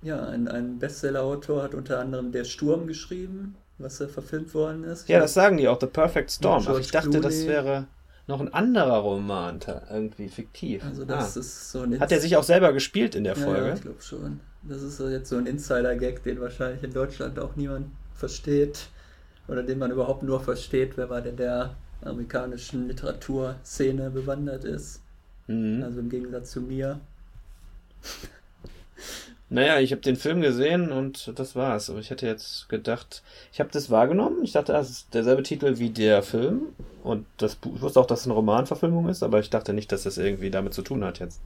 ja, 0.02 0.26
ein, 0.28 0.48
ein 0.48 0.80
Bestseller-Autor, 0.80 1.64
hat 1.64 1.74
unter 1.74 2.00
anderem 2.00 2.32
Der 2.32 2.46
Sturm 2.46 2.88
geschrieben, 2.88 3.56
was 3.78 4.00
ja 4.00 4.08
verfilmt 4.08 4.54
worden 4.54 4.84
ist. 4.86 5.10
Ja, 5.10 5.20
das 5.20 5.34
sagen 5.34 5.58
die 5.58 5.68
auch, 5.68 5.80
The 5.80 5.88
Perfect 5.88 6.32
Storm. 6.32 6.66
Aber 6.68 6.80
ich 6.80 6.92
dachte, 6.92 7.10
Clooney. 7.10 7.26
das 7.26 7.46
wäre 7.48 7.88
noch 8.28 8.40
ein 8.40 8.54
anderer 8.54 9.00
Roman, 9.00 9.60
irgendwie 9.92 10.30
fiktiv. 10.30 10.84
Also 10.86 11.06
das 11.06 11.36
ah. 11.36 11.40
ist 11.40 11.72
so 11.72 11.82
ein 11.82 12.00
Hat 12.00 12.12
er 12.12 12.22
sich 12.22 12.38
auch 12.38 12.44
selber 12.44 12.72
gespielt 12.74 13.16
in 13.16 13.24
der 13.24 13.36
Folge? 13.36 13.68
Ja, 13.68 13.74
ich 13.74 13.82
glaube 13.82 14.02
schon. 14.02 14.40
Das 14.64 14.82
ist 14.82 14.98
so 14.98 15.10
jetzt 15.10 15.30
so 15.30 15.38
ein 15.38 15.46
Insider-Gag, 15.46 16.24
den 16.24 16.40
wahrscheinlich 16.40 16.84
in 16.84 16.94
Deutschland 16.94 17.38
auch 17.38 17.56
niemand 17.56 17.88
versteht. 18.16 18.88
Oder 19.48 19.64
den 19.64 19.78
man 19.78 19.92
überhaupt 19.92 20.24
nur 20.24 20.40
versteht, 20.40 20.96
wenn 20.98 21.10
man 21.10 21.26
in 21.26 21.36
der 21.36 21.76
amerikanischen 22.02 22.88
Literaturszene 22.88 24.10
bewandert 24.10 24.64
ist. 24.64 25.02
Mhm. 25.48 25.84
Also 25.84 26.00
im 26.00 26.10
Gegensatz 26.10 26.52
zu 26.52 26.62
mir. 26.62 27.02
Naja, 29.50 29.80
ich 29.80 29.92
habe 29.92 30.02
den 30.02 30.16
Film 30.16 30.42
gesehen 30.42 30.92
und 30.92 31.32
das 31.36 31.56
war's. 31.56 31.90
Aber 31.90 32.00
ich 32.00 32.10
hätte 32.10 32.26
jetzt 32.26 32.70
gedacht, 32.70 33.22
ich 33.52 33.60
habe 33.60 33.70
das 33.72 33.90
wahrgenommen. 33.90 34.44
Ich 34.44 34.54
dachte, 34.54 34.72
das 34.74 34.90
ist 34.90 35.14
derselbe 35.14 35.44
Titel 35.44 35.78
wie 35.78 35.90
der 35.90 36.24
Film. 36.24 36.68
Und 37.04 37.26
das 37.38 37.56
Buch, 37.56 37.76
ich 37.76 37.82
wusste 37.82 38.00
auch, 38.00 38.06
dass 38.06 38.22
es 38.22 38.26
eine 38.26 38.34
Romanverfilmung 38.34 39.10
ist, 39.10 39.22
aber 39.22 39.40
ich 39.40 39.50
dachte 39.50 39.74
nicht, 39.74 39.92
dass 39.92 40.04
das 40.04 40.18
irgendwie 40.18 40.50
damit 40.50 40.74
zu 40.74 40.82
tun 40.82 41.04
hat 41.04 41.20
jetzt. 41.20 41.40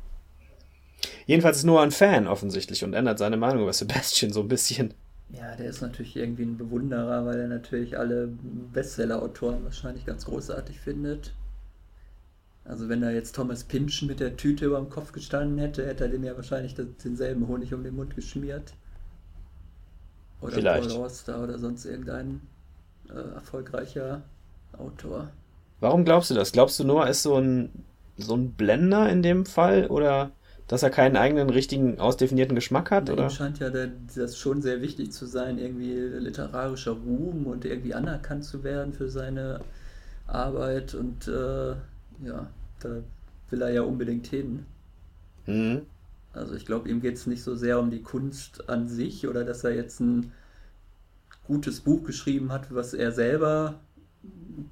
Jedenfalls 1.26 1.58
ist 1.58 1.64
Noah 1.66 1.84
ein 1.84 1.92
Fan 1.92 2.28
offensichtlich 2.28 2.84
und 2.84 2.94
ändert 2.94 3.20
seine 3.20 3.38
Meinung 3.38 3.64
über 3.64 3.74
Sebastian 3.74 4.32
so 4.32 4.42
ein 4.42 4.48
bisschen. 4.48 4.94
Ja, 5.30 5.56
der 5.58 5.70
ist 5.70 5.82
natürlich 5.82 6.16
irgendwie 6.16 6.44
ein 6.44 6.58
Bewunderer, 6.58 7.26
weil 7.26 7.40
er 7.40 7.48
natürlich 7.48 7.98
alle 7.98 8.30
Bestseller-Autoren 8.74 9.64
wahrscheinlich 9.66 10.06
ganz 10.06 10.26
großartig 10.26 10.80
findet. 10.80 11.34
Also 12.68 12.90
wenn 12.90 13.02
da 13.02 13.12
jetzt 13.12 13.34
Thomas 13.34 13.64
Pynchon 13.64 14.10
mit 14.10 14.20
der 14.20 14.36
Tüte 14.36 14.66
über 14.66 14.78
dem 14.78 14.90
Kopf 14.90 15.14
gestanden 15.14 15.58
hätte, 15.58 15.86
hätte 15.86 16.04
er 16.04 16.10
dem 16.10 16.24
ja 16.24 16.36
wahrscheinlich 16.36 16.76
denselben 16.76 17.48
Honig 17.48 17.74
um 17.74 17.84
den 17.84 17.96
Mund 17.96 18.16
geschmiert. 18.16 18.74
Oder 20.42 20.54
Vielleicht. 20.54 20.90
Paul 20.90 21.06
Auster 21.06 21.42
oder 21.42 21.58
sonst 21.58 21.86
irgendein 21.86 22.42
äh, 23.10 23.36
erfolgreicher 23.36 24.22
Autor. 24.78 25.30
Warum 25.80 26.04
glaubst 26.04 26.30
du 26.30 26.34
das? 26.34 26.52
Glaubst 26.52 26.80
du, 26.80 26.84
Noah 26.84 27.08
ist 27.08 27.24
so 27.24 27.38
ein, 27.38 27.70
so 28.18 28.36
ein 28.36 28.52
Blender 28.52 29.10
in 29.10 29.22
dem 29.22 29.46
Fall? 29.46 29.88
Oder 29.88 30.32
dass 30.68 30.84
er 30.84 30.90
keinen 30.90 31.16
eigenen 31.16 31.50
richtigen 31.50 32.00
ausdefinierten 32.00 32.56
Geschmack 32.56 32.92
hat? 32.92 33.10
Oder? 33.10 33.26
Ihm 33.26 33.30
scheint 33.30 33.60
ja 33.60 33.70
das 33.70 34.38
schon 34.38 34.62
sehr 34.62 34.82
wichtig 34.82 35.14
zu 35.14 35.26
sein, 35.26 35.58
irgendwie 35.58 35.94
literarischer 35.94 36.92
Ruhm 36.92 37.48
und 37.48 37.64
irgendwie 37.64 37.94
anerkannt 37.94 38.44
zu 38.44 38.64
werden 38.66 38.92
für 38.92 39.10
seine 39.10 39.62
Arbeit 40.28 40.94
und 40.94 41.30
äh, 41.30 41.70
ja, 42.26 42.48
da 42.80 43.02
will 43.50 43.62
er 43.62 43.70
ja 43.70 43.82
unbedingt 43.82 44.28
hin. 44.28 44.66
Mhm. 45.46 45.82
Also 46.34 46.56
ich 46.56 46.66
glaube, 46.66 46.90
ihm 46.90 47.02
geht 47.02 47.16
es 47.16 47.28
nicht 47.28 47.44
so 47.44 47.56
sehr 47.56 47.80
um 47.80 47.90
die 47.90 48.04
Kunst 48.04 48.70
an 48.70 48.88
sich 48.88 49.28
oder 49.28 49.44
dass 49.44 49.64
er 49.64 49.74
jetzt 49.74 50.00
ein 50.00 50.32
gutes 51.46 51.80
Buch 51.80 52.04
geschrieben 52.04 52.52
hat, 52.52 52.74
was 52.74 52.94
er 52.94 53.12
selber 53.12 53.80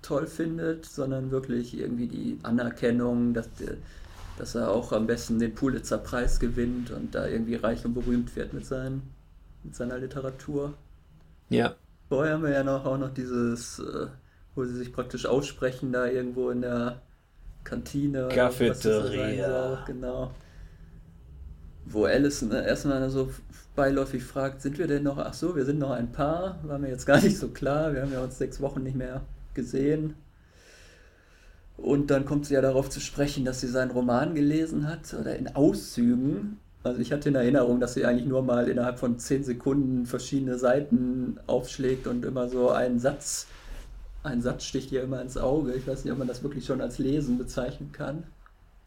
toll 0.01 0.27
findet, 0.27 0.85
sondern 0.85 1.31
wirklich 1.31 1.77
irgendwie 1.77 2.07
die 2.07 2.39
Anerkennung, 2.43 3.33
dass, 3.33 3.49
dass 4.37 4.55
er 4.55 4.69
auch 4.69 4.91
am 4.91 5.07
besten 5.07 5.39
den 5.39 5.55
Pulitzer-Preis 5.55 6.39
gewinnt 6.39 6.91
und 6.91 7.15
da 7.15 7.27
irgendwie 7.27 7.55
reich 7.55 7.85
und 7.85 7.93
berühmt 7.93 8.35
wird 8.35 8.53
mit, 8.53 8.65
seinem, 8.65 9.03
mit 9.63 9.75
seiner 9.75 9.97
Literatur. 9.97 10.73
Ja. 11.49 11.75
Vorher 12.09 12.33
haben 12.33 12.43
wir 12.43 12.51
ja 12.51 12.63
noch, 12.63 12.85
auch 12.85 12.97
noch 12.97 13.13
dieses, 13.13 13.79
äh, 13.79 14.07
wo 14.53 14.65
sie 14.65 14.75
sich 14.75 14.93
praktisch 14.93 15.25
aussprechen, 15.25 15.91
da 15.91 16.05
irgendwo 16.05 16.49
in 16.49 16.61
der 16.61 17.01
Kantine. 17.65 18.29
Cafeteria. 18.29 19.83
genau. 19.85 20.31
Wo 21.85 22.05
Alison 22.05 22.51
erstmal 22.51 23.09
so 23.09 23.29
beiläufig 23.75 24.23
fragt, 24.23 24.61
sind 24.61 24.77
wir 24.77 24.87
denn 24.87 25.03
noch, 25.03 25.17
ach 25.17 25.33
so, 25.33 25.55
wir 25.55 25.65
sind 25.65 25.79
noch 25.79 25.91
ein 25.91 26.11
Paar, 26.11 26.59
war 26.63 26.79
mir 26.79 26.89
jetzt 26.89 27.05
gar 27.05 27.21
nicht 27.21 27.37
so 27.37 27.49
klar, 27.49 27.93
wir 27.93 28.01
haben 28.01 28.13
ja 28.13 28.23
uns 28.23 28.37
sechs 28.37 28.61
Wochen 28.61 28.81
nicht 28.81 28.95
mehr 28.95 29.21
gesehen. 29.53 30.15
Und 31.77 32.09
dann 32.09 32.25
kommt 32.25 32.45
sie 32.45 32.53
ja 32.53 32.61
darauf 32.61 32.89
zu 32.89 33.01
sprechen, 33.01 33.43
dass 33.43 33.59
sie 33.59 33.67
seinen 33.67 33.91
Roman 33.91 34.33
gelesen 34.33 34.87
hat 34.87 35.13
oder 35.19 35.35
in 35.35 35.55
Auszügen. 35.55 36.57
Also 36.83 37.01
ich 37.01 37.11
hatte 37.11 37.29
in 37.29 37.35
Erinnerung, 37.35 37.79
dass 37.79 37.95
sie 37.95 38.05
eigentlich 38.05 38.27
nur 38.27 38.43
mal 38.43 38.69
innerhalb 38.69 38.97
von 38.97 39.19
zehn 39.19 39.43
Sekunden 39.43 40.05
verschiedene 40.05 40.57
Seiten 40.57 41.37
aufschlägt 41.47 42.07
und 42.07 42.23
immer 42.23 42.47
so 42.47 42.69
einen 42.69 42.99
Satz 42.99 43.47
ein 44.25 44.41
Satz 44.41 44.65
sticht 44.65 44.91
ja 44.91 45.01
immer 45.01 45.21
ins 45.21 45.37
Auge. 45.37 45.73
Ich 45.73 45.87
weiß 45.87 46.03
nicht, 46.03 46.11
ob 46.11 46.19
man 46.19 46.27
das 46.27 46.43
wirklich 46.43 46.65
schon 46.65 46.81
als 46.81 46.97
Lesen 46.97 47.37
bezeichnen 47.37 47.91
kann. 47.91 48.23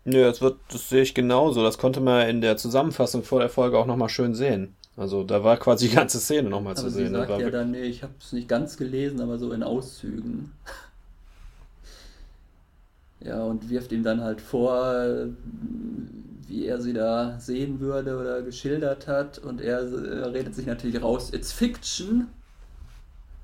Nö, 0.04 0.22
das, 0.22 0.40
wird, 0.40 0.58
das 0.70 0.88
sehe 0.88 1.02
ich 1.02 1.14
genauso. 1.14 1.62
Das 1.62 1.78
konnte 1.78 2.00
man 2.00 2.28
in 2.28 2.40
der 2.40 2.56
Zusammenfassung 2.56 3.22
vor 3.22 3.40
der 3.40 3.48
Folge 3.48 3.78
auch 3.78 3.86
nochmal 3.86 4.08
schön 4.08 4.34
sehen. 4.34 4.74
Also 4.96 5.22
da 5.22 5.44
war 5.44 5.56
quasi 5.58 5.88
die 5.88 5.94
ganze 5.94 6.18
Szene 6.18 6.48
nochmal 6.48 6.76
zu 6.76 6.90
sehen. 6.90 7.08
Sie 7.08 7.14
sagt 7.14 7.40
ja 7.40 7.50
dann, 7.50 7.70
nee, 7.70 7.82
ich 7.82 8.02
habe 8.02 8.14
es 8.20 8.32
nicht 8.32 8.48
ganz 8.48 8.76
gelesen, 8.76 9.20
aber 9.20 9.38
so 9.38 9.52
in 9.52 9.62
Auszügen. 9.62 10.52
ja, 13.20 13.44
und 13.44 13.70
wirft 13.70 13.92
ihm 13.92 14.02
dann 14.02 14.22
halt 14.22 14.40
vor, 14.40 15.28
wie 16.48 16.64
er 16.64 16.80
sie 16.80 16.94
da 16.94 17.38
sehen 17.38 17.78
würde 17.78 18.18
oder 18.18 18.42
geschildert 18.42 19.06
hat. 19.06 19.38
Und 19.38 19.60
er 19.60 20.32
redet 20.32 20.54
sich 20.54 20.66
natürlich 20.66 21.00
raus, 21.00 21.32
it's 21.32 21.52
fiction. 21.52 22.28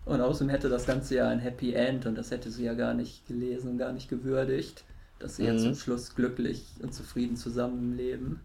Und 0.05 0.21
außerdem 0.21 0.51
hätte 0.51 0.69
das 0.69 0.87
Ganze 0.87 1.17
ja 1.17 1.29
ein 1.29 1.39
Happy 1.39 1.73
End 1.73 2.05
und 2.07 2.17
das 2.17 2.31
hätte 2.31 2.51
sie 2.51 2.65
ja 2.65 2.75
gar 2.75 2.95
nicht 2.95 3.27
gelesen 3.27 3.71
und 3.71 3.79
gar 3.79 3.93
nicht 3.93 4.09
gewürdigt, 4.09 4.85
dass 5.19 5.37
sie 5.37 5.45
mhm. 5.45 5.49
jetzt 5.49 5.63
zum 5.63 5.75
Schluss 5.75 6.15
glücklich 6.15 6.65
und 6.83 6.93
zufrieden 6.93 7.37
zusammenleben. 7.37 8.41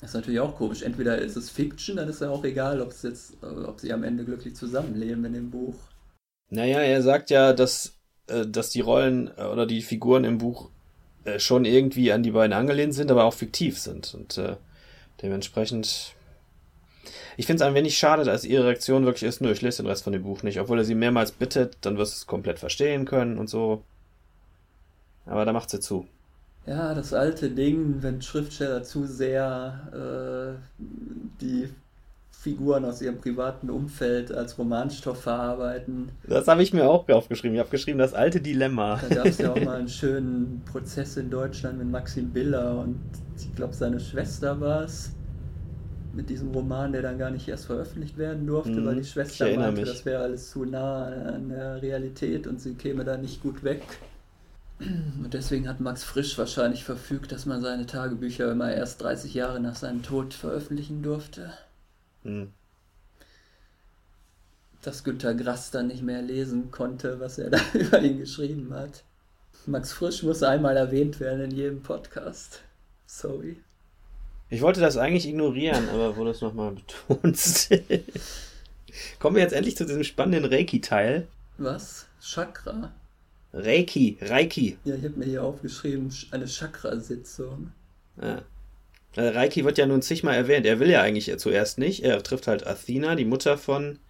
Das 0.00 0.10
ist 0.10 0.14
natürlich 0.14 0.40
auch 0.40 0.56
komisch. 0.56 0.82
Entweder 0.82 1.18
ist 1.18 1.36
es 1.36 1.50
Fiction, 1.50 1.96
dann 1.96 2.08
ist 2.08 2.20
ja 2.20 2.30
auch 2.30 2.44
egal, 2.44 2.80
ob 2.80 2.90
es 2.90 3.02
jetzt, 3.02 3.42
ob 3.42 3.80
sie 3.80 3.92
am 3.92 4.02
Ende 4.02 4.24
glücklich 4.24 4.54
zusammenleben 4.56 5.24
in 5.24 5.32
dem 5.32 5.50
Buch. 5.50 5.76
Naja, 6.50 6.80
er 6.80 7.02
sagt 7.02 7.30
ja, 7.30 7.52
dass, 7.52 7.94
äh, 8.26 8.46
dass 8.46 8.70
die 8.70 8.80
Rollen 8.80 9.30
äh, 9.36 9.44
oder 9.44 9.64
die 9.64 9.80
Figuren 9.80 10.24
im 10.24 10.38
Buch 10.38 10.70
äh, 11.24 11.38
schon 11.38 11.64
irgendwie 11.64 12.12
an 12.12 12.22
die 12.22 12.32
beiden 12.32 12.52
angelehnt 12.52 12.94
sind, 12.94 13.10
aber 13.10 13.24
auch 13.24 13.34
fiktiv 13.34 13.78
sind. 13.78 14.12
Und 14.14 14.38
äh, 14.38 14.56
dementsprechend 15.22 16.14
ich 17.36 17.46
finde 17.46 17.62
es 17.62 17.68
ein 17.68 17.74
wenig 17.74 17.98
schade, 17.98 18.24
dass 18.24 18.44
ihre 18.44 18.66
Reaktion 18.66 19.04
wirklich 19.04 19.24
ist, 19.24 19.40
nur 19.40 19.52
ich 19.52 19.62
lese 19.62 19.82
den 19.82 19.88
Rest 19.88 20.04
von 20.04 20.12
dem 20.12 20.22
Buch 20.22 20.42
nicht. 20.42 20.60
Obwohl 20.60 20.78
er 20.78 20.84
sie 20.84 20.94
mehrmals 20.94 21.32
bittet, 21.32 21.76
dann 21.80 21.98
wirst 21.98 22.12
du 22.12 22.16
es 22.16 22.26
komplett 22.26 22.58
verstehen 22.58 23.04
können 23.04 23.38
und 23.38 23.48
so. 23.48 23.82
Aber 25.26 25.44
da 25.44 25.52
macht 25.52 25.70
sie 25.70 25.80
zu. 25.80 26.06
Ja, 26.66 26.94
das 26.94 27.12
alte 27.12 27.50
Ding, 27.50 27.96
wenn 28.02 28.22
Schriftsteller 28.22 28.82
zu 28.84 29.06
sehr 29.06 30.58
äh, 30.78 30.82
die 31.40 31.68
Figuren 32.30 32.84
aus 32.84 33.00
ihrem 33.02 33.18
privaten 33.18 33.70
Umfeld 33.70 34.32
als 34.32 34.58
Romanstoff 34.58 35.22
verarbeiten. 35.22 36.10
Das 36.26 36.48
habe 36.48 36.62
ich 36.62 36.72
mir 36.72 36.88
auch 36.88 37.08
aufgeschrieben. 37.08 37.54
Ich 37.54 37.60
habe 37.60 37.70
geschrieben, 37.70 37.98
das 37.98 38.14
alte 38.14 38.40
Dilemma. 38.40 39.00
Da 39.08 39.14
gab 39.14 39.26
es 39.26 39.38
ja 39.38 39.52
auch 39.52 39.60
mal 39.60 39.78
einen 39.78 39.88
schönen 39.88 40.62
Prozess 40.64 41.16
in 41.16 41.30
Deutschland 41.30 41.78
mit 41.78 41.88
Maxim 41.88 42.30
Biller 42.30 42.78
und 42.80 42.98
ich 43.36 43.54
glaube, 43.54 43.74
seine 43.74 44.00
Schwester 44.00 44.60
war 44.60 44.84
es 44.84 45.12
mit 46.14 46.28
diesem 46.28 46.52
Roman, 46.52 46.92
der 46.92 47.02
dann 47.02 47.18
gar 47.18 47.30
nicht 47.30 47.48
erst 47.48 47.66
veröffentlicht 47.66 48.18
werden 48.18 48.46
durfte, 48.46 48.72
mhm, 48.72 48.86
weil 48.86 48.96
die 48.96 49.04
Schwester 49.04 49.46
meinte, 49.56 49.80
mich. 49.80 49.90
das 49.90 50.04
wäre 50.04 50.22
alles 50.22 50.50
zu 50.50 50.64
nah 50.64 51.06
an 51.06 51.48
der 51.48 51.80
Realität 51.80 52.46
und 52.46 52.60
sie 52.60 52.74
käme 52.74 53.04
da 53.04 53.16
nicht 53.16 53.42
gut 53.42 53.64
weg. 53.64 53.82
Und 54.78 55.32
deswegen 55.32 55.68
hat 55.68 55.80
Max 55.80 56.02
Frisch 56.02 56.36
wahrscheinlich 56.38 56.84
verfügt, 56.84 57.30
dass 57.30 57.46
man 57.46 57.62
seine 57.62 57.86
Tagebücher 57.86 58.50
immer 58.50 58.72
erst 58.72 59.02
30 59.02 59.32
Jahre 59.32 59.60
nach 59.60 59.76
seinem 59.76 60.02
Tod 60.02 60.34
veröffentlichen 60.34 61.02
durfte. 61.02 61.52
Mhm. 62.24 62.52
Dass 64.82 65.04
Günter 65.04 65.34
Grass 65.34 65.70
dann 65.70 65.86
nicht 65.86 66.02
mehr 66.02 66.20
lesen 66.20 66.72
konnte, 66.72 67.20
was 67.20 67.38
er 67.38 67.50
da 67.50 67.60
über 67.74 68.00
ihn 68.00 68.18
geschrieben 68.18 68.74
hat. 68.74 69.04
Max 69.66 69.92
Frisch 69.92 70.24
muss 70.24 70.42
einmal 70.42 70.76
erwähnt 70.76 71.20
werden 71.20 71.42
in 71.42 71.50
jedem 71.52 71.82
Podcast. 71.82 72.62
Sorry. 73.06 73.60
Ich 74.52 74.60
wollte 74.60 74.80
das 74.80 74.98
eigentlich 74.98 75.26
ignorieren, 75.26 75.88
aber 75.88 76.14
wurde 76.16 76.32
es 76.32 76.42
nochmal 76.42 76.72
betont. 76.72 77.70
Kommen 79.18 79.36
wir 79.36 79.42
jetzt 79.42 79.54
endlich 79.54 79.78
zu 79.78 79.86
diesem 79.86 80.04
spannenden 80.04 80.44
Reiki-Teil. 80.44 81.26
Was? 81.56 82.06
Chakra? 82.20 82.92
Reiki, 83.54 84.18
Reiki. 84.20 84.76
Ja, 84.84 84.94
ich 84.94 85.04
habe 85.04 85.14
mir 85.16 85.24
hier 85.24 85.42
aufgeschrieben, 85.42 86.12
eine 86.32 86.44
Chakra-Sitzung. 86.44 87.72
Ah. 88.20 88.42
Reiki 89.16 89.64
wird 89.64 89.78
ja 89.78 89.86
nun 89.86 90.02
zigmal 90.02 90.34
erwähnt. 90.34 90.66
Er 90.66 90.80
will 90.80 90.90
ja 90.90 91.00
eigentlich 91.00 91.34
zuerst 91.38 91.78
nicht. 91.78 92.04
Er 92.04 92.22
trifft 92.22 92.46
halt 92.46 92.66
Athena, 92.66 93.14
die 93.14 93.24
Mutter 93.24 93.56
von 93.56 94.00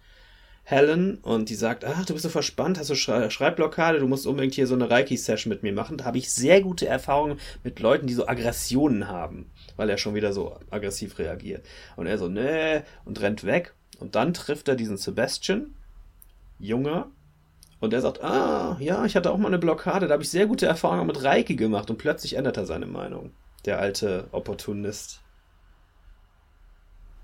Helen 0.65 1.17
und 1.17 1.49
die 1.49 1.55
sagt, 1.55 1.83
ach, 1.83 2.05
du 2.05 2.13
bist 2.13 2.23
so 2.23 2.29
verspannt, 2.29 2.79
hast 2.79 2.89
du 2.89 2.95
Schrei 2.95 3.29
Schreibblockade, 3.29 3.99
du 3.99 4.07
musst 4.07 4.25
unbedingt 4.25 4.53
hier 4.53 4.65
so 4.65 4.75
eine 4.75 4.89
Reiki-Session 4.89 5.49
mit 5.49 5.61
mir 5.61 5.73
machen. 5.73 5.97
Da 5.97 6.05
habe 6.05 6.17
ich 6.17 6.31
sehr 6.31 6.61
gute 6.61 6.87
Erfahrungen 6.87 7.37
mit 7.63 7.81
Leuten, 7.81 8.07
die 8.07 8.13
so 8.13 8.27
Aggressionen 8.27 9.09
haben, 9.09 9.51
weil 9.75 9.89
er 9.89 9.97
schon 9.97 10.15
wieder 10.15 10.31
so 10.31 10.57
aggressiv 10.69 11.19
reagiert. 11.19 11.65
Und 11.97 12.07
er 12.07 12.17
so, 12.17 12.29
nee, 12.29 12.81
und 13.03 13.19
rennt 13.21 13.43
weg. 13.43 13.73
Und 13.99 14.15
dann 14.15 14.33
trifft 14.33 14.69
er 14.69 14.75
diesen 14.75 14.97
Sebastian, 14.97 15.75
Junge, 16.59 17.07
und 17.81 17.93
er 17.93 17.99
sagt, 17.99 18.23
ah, 18.23 18.77
ja, 18.79 19.03
ich 19.03 19.17
hatte 19.17 19.31
auch 19.31 19.37
mal 19.37 19.49
eine 19.49 19.59
Blockade, 19.59 20.07
da 20.07 20.13
habe 20.13 20.23
ich 20.23 20.29
sehr 20.29 20.45
gute 20.45 20.65
Erfahrungen 20.65 21.05
mit 21.05 21.21
Reiki 21.21 21.57
gemacht. 21.57 21.89
Und 21.89 21.97
plötzlich 21.97 22.37
ändert 22.37 22.55
er 22.55 22.65
seine 22.65 22.85
Meinung, 22.85 23.31
der 23.65 23.79
alte 23.79 24.29
Opportunist. 24.31 25.19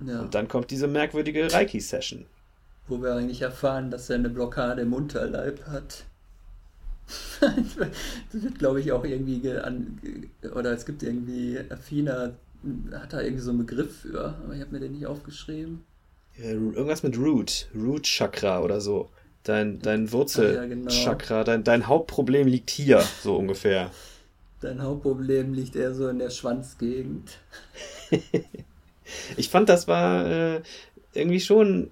Ja. 0.06 0.20
Und 0.20 0.36
dann 0.36 0.50
kommt 0.50 0.70
diese 0.72 0.90
merkwürdige 0.90 1.54
Reiki-Session 1.54 2.26
wo 2.90 3.02
wir 3.02 3.16
eigentlich 3.16 3.42
erfahren, 3.42 3.92
dass 3.92 4.10
er 4.10 4.18
eine 4.18 4.30
Blockade 4.30 4.82
im 4.82 4.94
Unterleib 4.94 5.66
hat. 5.68 6.06
das 7.42 8.44
wird, 8.44 8.60
glaube 8.60 8.82
ich, 8.82 8.92
auch 8.92 9.04
irgendwie 9.04 9.50
an, 9.52 10.00
oder 10.56 10.72
es 10.74 10.86
gibt 10.86 11.02
irgendwie, 11.02 11.60
Affina 11.70 12.34
hat 12.94 13.14
da 13.14 13.22
irgendwie 13.22 13.44
so 13.44 13.52
einen 13.52 13.60
Begriff 13.60 14.02
für, 14.02 14.36
aber 14.44 14.54
ich 14.54 14.62
habe 14.62 14.72
mir 14.72 14.80
den 14.80 14.92
nicht 14.92 15.08
aufgeschrieben. 15.08 15.84
Ja, 16.38 16.52
irgendwas 16.52 17.04
mit 17.04 17.18
Root, 17.18 17.68
Root 17.76 18.04
Chakra 18.04 18.62
oder 18.62 18.82
so. 18.82 19.10
Dein, 19.44 19.80
dein 19.80 20.12
Wurzelchakra, 20.12 21.36
ja, 21.36 21.44
genau. 21.44 21.44
dein, 21.44 21.64
dein 21.64 21.88
Hauptproblem 21.88 22.48
liegt 22.48 22.70
hier, 22.70 23.02
so 23.24 23.38
ungefähr. 23.38 23.90
Dein 24.62 24.82
Hauptproblem 24.82 25.54
liegt 25.54 25.76
eher 25.76 25.94
so 25.96 26.10
in 26.10 26.20
der 26.20 26.30
Schwanzgegend. 26.30 27.40
ich 29.38 29.50
fand, 29.50 29.70
das 29.70 29.88
war 29.88 30.26
äh, 30.28 30.62
irgendwie 31.14 31.40
schon 31.40 31.92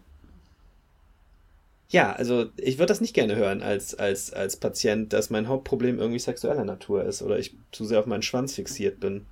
ja, 1.90 2.12
also 2.12 2.48
ich 2.58 2.78
würde 2.78 2.88
das 2.88 3.02
nicht 3.02 3.14
gerne 3.14 3.36
hören 3.36 3.62
als, 3.62 3.96
als, 3.96 4.34
als 4.34 4.58
Patient, 4.58 5.14
dass 5.14 5.30
mein 5.30 5.48
Hauptproblem 5.48 6.00
irgendwie 6.00 6.20
sexueller 6.20 6.66
Natur 6.66 7.04
ist 7.04 7.22
oder 7.22 7.40
ich 7.40 7.56
zu 7.72 7.86
sehr 7.86 8.00
auf 8.00 8.06
meinen 8.06 8.24
Schwanz 8.24 8.54
fixiert 8.54 9.00
bin. 9.00 9.26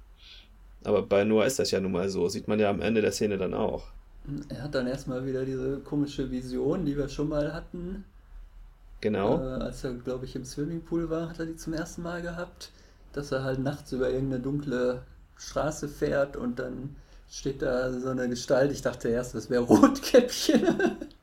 Aber 0.83 1.01
bei 1.01 1.23
Noah 1.23 1.45
ist 1.45 1.59
das 1.59 1.71
ja 1.71 1.79
nun 1.79 1.91
mal 1.91 2.09
so, 2.09 2.29
sieht 2.29 2.47
man 2.47 2.59
ja 2.59 2.69
am 2.69 2.81
Ende 2.81 3.01
der 3.01 3.11
Szene 3.11 3.37
dann 3.37 3.53
auch. 3.53 3.87
Er 4.49 4.63
hat 4.63 4.75
dann 4.75 4.87
erstmal 4.87 5.25
wieder 5.25 5.43
diese 5.45 5.79
komische 5.79 6.31
Vision, 6.31 6.85
die 6.85 6.97
wir 6.97 7.09
schon 7.09 7.29
mal 7.29 7.53
hatten. 7.53 8.05
Genau. 9.01 9.37
Äh, 9.37 9.63
als 9.63 9.83
er, 9.83 9.93
glaube 9.93 10.25
ich, 10.25 10.35
im 10.35 10.45
Swimmingpool 10.45 11.09
war, 11.09 11.29
hat 11.29 11.39
er 11.39 11.45
die 11.45 11.55
zum 11.57 11.73
ersten 11.73 12.03
Mal 12.03 12.21
gehabt, 12.21 12.71
dass 13.13 13.31
er 13.31 13.43
halt 13.43 13.59
nachts 13.59 13.91
über 13.91 14.09
irgendeine 14.09 14.41
dunkle 14.41 15.03
Straße 15.37 15.89
fährt 15.89 16.37
und 16.37 16.59
dann 16.59 16.95
steht 17.29 17.61
da 17.61 17.91
so 17.91 18.09
eine 18.09 18.29
Gestalt. 18.29 18.71
Ich 18.71 18.81
dachte 18.81 19.09
erst, 19.09 19.35
das 19.35 19.49
wäre 19.49 19.63
Rotkäppchen. 19.63 20.97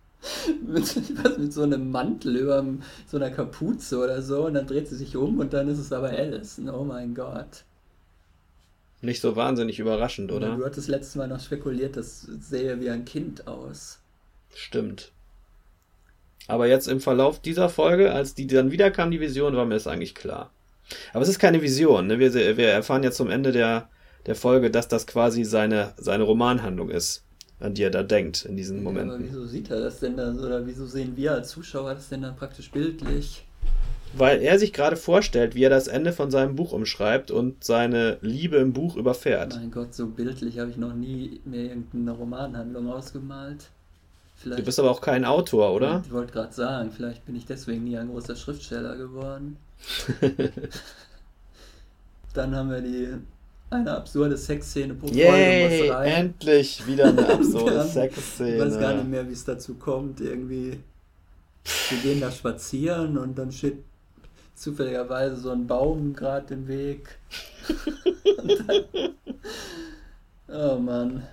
mit, 0.66 0.84
was, 1.22 1.38
mit 1.38 1.52
so 1.52 1.62
einem 1.62 1.90
Mantel 1.90 2.36
über 2.36 2.64
so 3.06 3.16
einer 3.16 3.30
Kapuze 3.30 3.98
oder 3.98 4.22
so 4.22 4.46
und 4.46 4.54
dann 4.54 4.66
dreht 4.66 4.88
sie 4.88 4.96
sich 4.96 5.16
um 5.16 5.38
und 5.38 5.52
dann 5.52 5.68
ist 5.68 5.78
es 5.78 5.92
aber 5.92 6.10
Alice. 6.10 6.60
Oh 6.72 6.84
mein 6.84 7.14
Gott. 7.14 7.64
Nicht 9.00 9.20
so 9.20 9.34
wahnsinnig 9.34 9.80
überraschend, 9.80 10.30
oder? 10.30 10.50
Ja, 10.50 10.56
du 10.56 10.64
hattest 10.64 10.88
letztes 10.88 11.16
Mal 11.16 11.26
noch 11.26 11.40
spekuliert, 11.40 11.96
das 11.96 12.22
sähe 12.22 12.80
wie 12.80 12.90
ein 12.90 13.04
Kind 13.04 13.48
aus. 13.48 13.98
Stimmt. 14.54 15.10
Aber 16.46 16.66
jetzt 16.68 16.86
im 16.86 17.00
Verlauf 17.00 17.40
dieser 17.40 17.68
Folge, 17.68 18.12
als 18.12 18.34
die 18.34 18.46
dann 18.46 18.70
wieder 18.70 18.90
kam, 18.90 19.10
die 19.10 19.20
Vision, 19.20 19.56
war 19.56 19.64
mir 19.64 19.74
das 19.74 19.86
eigentlich 19.86 20.14
klar. 20.14 20.50
Aber 21.12 21.22
es 21.22 21.28
ist 21.28 21.38
keine 21.38 21.62
Vision. 21.62 22.06
Ne? 22.06 22.18
Wir, 22.18 22.32
wir 22.34 22.68
erfahren 22.68 23.02
jetzt 23.02 23.16
zum 23.16 23.30
Ende 23.30 23.50
der, 23.50 23.88
der 24.26 24.36
Folge, 24.36 24.70
dass 24.70 24.88
das 24.88 25.06
quasi 25.06 25.44
seine, 25.44 25.94
seine 25.96 26.24
Romanhandlung 26.24 26.90
ist 26.90 27.24
an 27.62 27.74
die 27.74 27.82
er 27.82 27.90
da 27.90 28.02
denkt 28.02 28.44
in 28.44 28.56
diesen 28.56 28.82
Momenten. 28.82 29.14
Aber 29.14 29.24
wieso 29.24 29.46
sieht 29.46 29.70
er 29.70 29.80
das 29.80 30.00
denn 30.00 30.16
da 30.16 30.32
oder 30.32 30.66
wieso 30.66 30.86
sehen 30.86 31.16
wir 31.16 31.32
als 31.32 31.50
Zuschauer 31.50 31.94
das 31.94 32.08
denn 32.08 32.22
dann 32.22 32.36
praktisch 32.36 32.70
bildlich? 32.70 33.44
Weil 34.14 34.42
er 34.42 34.58
sich 34.58 34.72
gerade 34.72 34.96
vorstellt, 34.96 35.54
wie 35.54 35.64
er 35.64 35.70
das 35.70 35.88
Ende 35.88 36.12
von 36.12 36.30
seinem 36.30 36.54
Buch 36.54 36.72
umschreibt 36.72 37.30
und 37.30 37.64
seine 37.64 38.18
Liebe 38.20 38.56
im 38.56 38.74
Buch 38.74 38.96
überfährt. 38.96 39.56
Mein 39.56 39.70
Gott, 39.70 39.94
so 39.94 40.06
bildlich 40.06 40.58
habe 40.58 40.70
ich 40.70 40.76
noch 40.76 40.92
nie 40.92 41.40
mehr 41.44 41.64
irgendeine 41.64 42.10
Romanhandlung 42.10 42.92
ausgemalt. 42.92 43.70
Vielleicht, 44.36 44.60
du 44.60 44.64
bist 44.64 44.78
aber 44.80 44.90
auch 44.90 45.00
kein 45.00 45.24
Autor, 45.24 45.72
oder? 45.72 46.02
Ich 46.04 46.12
wollte 46.12 46.32
gerade 46.32 46.52
sagen, 46.52 46.90
vielleicht 46.90 47.24
bin 47.24 47.36
ich 47.36 47.46
deswegen 47.46 47.84
nie 47.84 47.96
ein 47.96 48.08
großer 48.08 48.36
Schriftsteller 48.36 48.96
geworden. 48.96 49.56
Dann 52.34 52.54
haben 52.54 52.70
wir 52.70 52.80
die 52.80 53.08
eine 53.72 53.96
absurde 53.96 54.36
Sexszene 54.36 54.94
pro 54.94 55.06
Yay, 55.08 55.88
Folge. 55.88 56.10
Endlich 56.10 56.86
wieder 56.86 57.06
eine 57.06 57.28
absurde 57.34 57.84
Sexszene. 57.84 58.54
Ich 58.54 58.60
weiß 58.60 58.78
gar 58.78 58.94
nicht 58.94 59.08
mehr, 59.08 59.28
wie 59.28 59.32
es 59.32 59.44
dazu 59.44 59.74
kommt. 59.74 60.20
Irgendwie, 60.20 60.78
wir 61.90 61.98
gehen 62.02 62.20
da 62.20 62.30
spazieren 62.30 63.18
und 63.18 63.36
dann 63.36 63.50
steht 63.50 63.78
zufälligerweise 64.54 65.36
so 65.36 65.50
ein 65.50 65.66
Baum 65.66 66.14
gerade 66.14 66.54
im 66.54 66.68
Weg. 66.68 67.18
dann, 68.36 68.84
oh 70.74 70.78
Mann. 70.78 71.26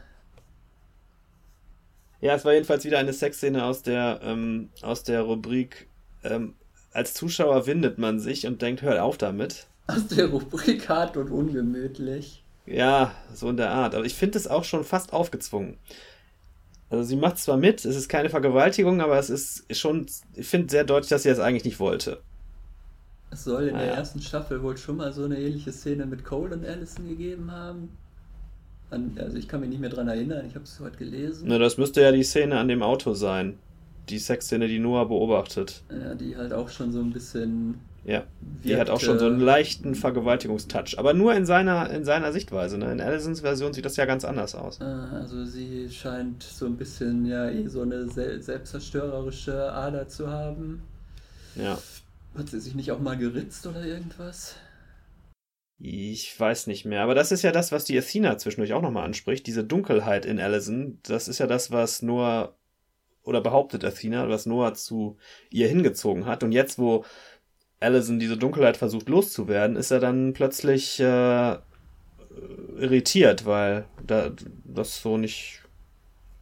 Ja, 2.21 2.35
es 2.35 2.43
war 2.43 2.53
jedenfalls 2.53 2.83
wieder 2.83 2.99
eine 2.99 3.13
Sexszene 3.13 3.63
aus 3.63 3.81
der, 3.81 4.19
ähm, 4.23 4.69
aus 4.81 5.03
der 5.03 5.21
Rubrik 5.21 5.87
ähm, 6.23 6.55
Als 6.91 7.13
Zuschauer 7.13 7.65
windet 7.65 7.97
man 7.97 8.19
sich 8.19 8.45
und 8.45 8.61
denkt, 8.61 8.81
hört 8.81 8.99
auf 8.99 9.17
damit 9.17 9.68
aus 9.89 10.07
der 10.07 10.27
Rubrik 10.27 10.87
hart 10.89 11.17
und 11.17 11.31
ungemütlich. 11.31 12.43
Ja, 12.65 13.11
so 13.33 13.49
in 13.49 13.57
der 13.57 13.71
Art. 13.71 13.95
Aber 13.95 14.05
ich 14.05 14.13
finde 14.13 14.37
es 14.37 14.47
auch 14.47 14.63
schon 14.63 14.83
fast 14.83 15.13
aufgezwungen. 15.13 15.77
Also 16.89 17.03
sie 17.03 17.15
macht 17.15 17.37
zwar 17.37 17.57
mit, 17.57 17.85
es 17.85 17.95
ist 17.95 18.09
keine 18.09 18.29
Vergewaltigung, 18.29 19.01
aber 19.01 19.17
es 19.19 19.29
ist 19.29 19.75
schon, 19.75 20.07
ich 20.33 20.47
finde 20.47 20.69
sehr 20.69 20.83
deutlich, 20.83 21.09
dass 21.09 21.23
sie 21.23 21.29
das 21.29 21.39
eigentlich 21.39 21.65
nicht 21.65 21.79
wollte. 21.79 22.19
Es 23.31 23.43
soll 23.43 23.67
in 23.67 23.75
ah, 23.75 23.79
der 23.79 23.93
ersten 23.93 24.21
Staffel 24.21 24.63
wohl 24.63 24.75
schon 24.77 24.97
mal 24.97 25.13
so 25.13 25.23
eine 25.23 25.37
ähnliche 25.37 25.71
Szene 25.71 26.07
mit 26.07 26.23
Cole 26.23 26.55
und 26.55 26.65
Allison 26.65 27.07
gegeben 27.07 27.51
haben. 27.51 27.89
also 28.89 29.37
ich 29.37 29.47
kann 29.47 29.59
mich 29.59 29.69
nicht 29.69 29.81
mehr 29.81 29.91
dran 29.91 30.07
erinnern, 30.07 30.45
ich 30.47 30.55
habe 30.55 30.65
es 30.65 30.79
heute 30.79 30.97
gelesen. 30.97 31.45
Na, 31.47 31.59
das 31.59 31.77
müsste 31.77 32.01
ja 32.01 32.11
die 32.11 32.23
Szene 32.23 32.57
an 32.57 32.67
dem 32.67 32.81
Auto 32.81 33.13
sein. 33.13 33.59
Die 34.09 34.17
Sexszene, 34.17 34.67
die 34.67 34.79
Noah 34.79 35.07
beobachtet. 35.07 35.83
Ja, 35.91 36.15
die 36.15 36.35
halt 36.35 36.53
auch 36.53 36.69
schon 36.69 36.91
so 36.91 36.99
ein 36.99 37.13
bisschen 37.13 37.79
ja, 38.05 38.23
die 38.63 38.77
hat 38.77 38.89
auch 38.89 38.99
schon 38.99 39.19
so 39.19 39.25
einen 39.25 39.39
leichten 39.39 39.95
Vergewaltigungstouch, 39.95 40.97
aber 40.97 41.13
nur 41.13 41.33
in 41.33 41.45
seiner, 41.45 41.89
in 41.89 42.05
seiner 42.05 42.31
Sichtweise. 42.31 42.77
Ne? 42.77 42.91
In 42.91 43.01
Allisons 43.01 43.41
Version 43.41 43.73
sieht 43.73 43.85
das 43.85 43.97
ja 43.97 44.05
ganz 44.05 44.25
anders 44.25 44.55
aus. 44.55 44.81
Ah, 44.81 45.09
also 45.13 45.45
sie 45.45 45.89
scheint 45.89 46.43
so 46.43 46.65
ein 46.65 46.77
bisschen 46.77 47.25
ja 47.25 47.49
eh 47.49 47.67
so 47.67 47.81
eine 47.81 48.07
selbstzerstörerische 48.07 49.71
Ader 49.71 50.07
zu 50.07 50.29
haben. 50.29 50.81
Ja. 51.55 51.77
Hat 52.35 52.49
sie 52.49 52.59
sich 52.59 52.75
nicht 52.75 52.91
auch 52.91 52.99
mal 52.99 53.17
geritzt 53.17 53.67
oder 53.67 53.83
irgendwas? 53.83 54.55
Ich 55.81 56.37
weiß 56.37 56.67
nicht 56.67 56.85
mehr, 56.85 57.01
aber 57.01 57.15
das 57.15 57.31
ist 57.31 57.41
ja 57.41 57.53
das, 57.53 57.71
was 57.71 57.85
die 57.85 57.97
Athena 57.97 58.37
zwischendurch 58.37 58.73
auch 58.73 58.81
nochmal 58.81 59.05
anspricht. 59.05 59.47
Diese 59.47 59.63
Dunkelheit 59.63 60.25
in 60.25 60.39
Allison, 60.39 60.99
das 61.03 61.29
ist 61.29 61.39
ja 61.39 61.47
das, 61.47 61.71
was 61.71 62.01
Noah, 62.01 62.55
oder 63.23 63.39
behauptet 63.39 63.85
Athena, 63.85 64.27
was 64.27 64.45
Noah 64.45 64.73
zu 64.73 65.17
ihr 65.49 65.69
hingezogen 65.69 66.25
hat. 66.25 66.43
Und 66.43 66.51
jetzt, 66.51 66.79
wo 66.79 67.05
Allison 67.79 68.19
diese 68.19 68.37
Dunkelheit 68.37 68.77
versucht 68.77 69.09
loszuwerden, 69.09 69.75
ist 69.77 69.91
er 69.91 69.99
dann 69.99 70.33
plötzlich 70.33 70.99
äh, 70.99 71.57
irritiert, 72.77 73.45
weil 73.45 73.85
da, 74.05 74.31
das 74.65 75.01
so 75.01 75.17
nicht 75.17 75.61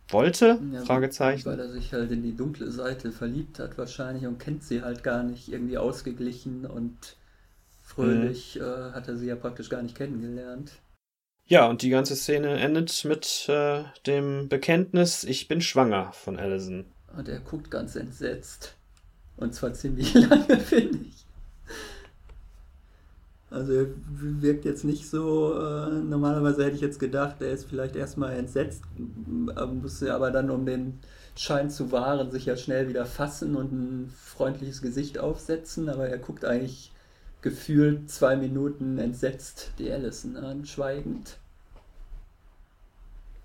wollte? 0.09 0.59
Ja, 0.71 0.81
Fragezeichen. 0.81 1.45
Weil 1.45 1.59
er 1.59 1.69
sich 1.69 1.93
halt 1.93 2.11
in 2.11 2.23
die 2.23 2.35
dunkle 2.35 2.71
Seite 2.71 3.11
verliebt 3.11 3.59
hat 3.59 3.77
wahrscheinlich 3.77 4.25
und 4.25 4.39
kennt 4.39 4.63
sie 4.63 4.81
halt 4.81 5.03
gar 5.03 5.23
nicht 5.23 5.49
irgendwie 5.51 5.77
ausgeglichen 5.77 6.65
und 6.65 7.17
fröhlich 7.83 8.55
mhm. 8.55 8.65
äh, 8.65 8.91
hat 8.93 9.07
er 9.07 9.17
sie 9.17 9.27
ja 9.27 9.35
praktisch 9.35 9.69
gar 9.69 9.81
nicht 9.81 9.95
kennengelernt. 9.95 10.71
Ja, 11.45 11.67
und 11.67 11.81
die 11.81 11.89
ganze 11.89 12.15
Szene 12.15 12.59
endet 12.59 13.05
mit 13.05 13.45
äh, 13.47 13.83
dem 14.05 14.49
Bekenntnis, 14.49 15.23
ich 15.23 15.47
bin 15.47 15.61
schwanger 15.61 16.11
von 16.11 16.37
Allison. 16.37 16.85
Und 17.15 17.29
er 17.29 17.39
guckt 17.39 17.71
ganz 17.71 17.95
entsetzt. 17.95 18.75
Und 19.37 19.53
zwar 19.53 19.73
ziemlich 19.73 20.13
lange, 20.13 20.59
finde 20.59 20.99
ich. 21.07 21.26
Also 23.49 23.71
er 23.71 23.85
wirkt 24.09 24.65
jetzt 24.65 24.83
nicht 24.83 25.09
so, 25.09 25.53
äh, 25.53 25.89
normalerweise 25.89 26.65
hätte 26.65 26.75
ich 26.75 26.81
jetzt 26.81 26.99
gedacht, 26.99 27.37
er 27.39 27.51
ist 27.51 27.69
vielleicht 27.69 27.95
erstmal 27.95 28.33
entsetzt, 28.33 28.83
musste 28.97 30.13
aber 30.13 30.31
dann, 30.31 30.49
um 30.49 30.65
den 30.65 30.99
Schein 31.37 31.69
zu 31.69 31.93
wahren, 31.93 32.29
sich 32.29 32.45
ja 32.45 32.57
schnell 32.57 32.89
wieder 32.89 33.05
fassen 33.05 33.55
und 33.55 33.71
ein 33.71 34.13
freundliches 34.17 34.81
Gesicht 34.81 35.17
aufsetzen, 35.17 35.87
aber 35.87 36.09
er 36.09 36.17
guckt 36.17 36.43
eigentlich 36.43 36.91
gefühlt 37.41 38.09
zwei 38.09 38.35
Minuten 38.35 38.97
entsetzt 38.97 39.71
die 39.79 39.91
Allison 39.91 40.35
an, 40.35 40.65
schweigend. 40.65 41.37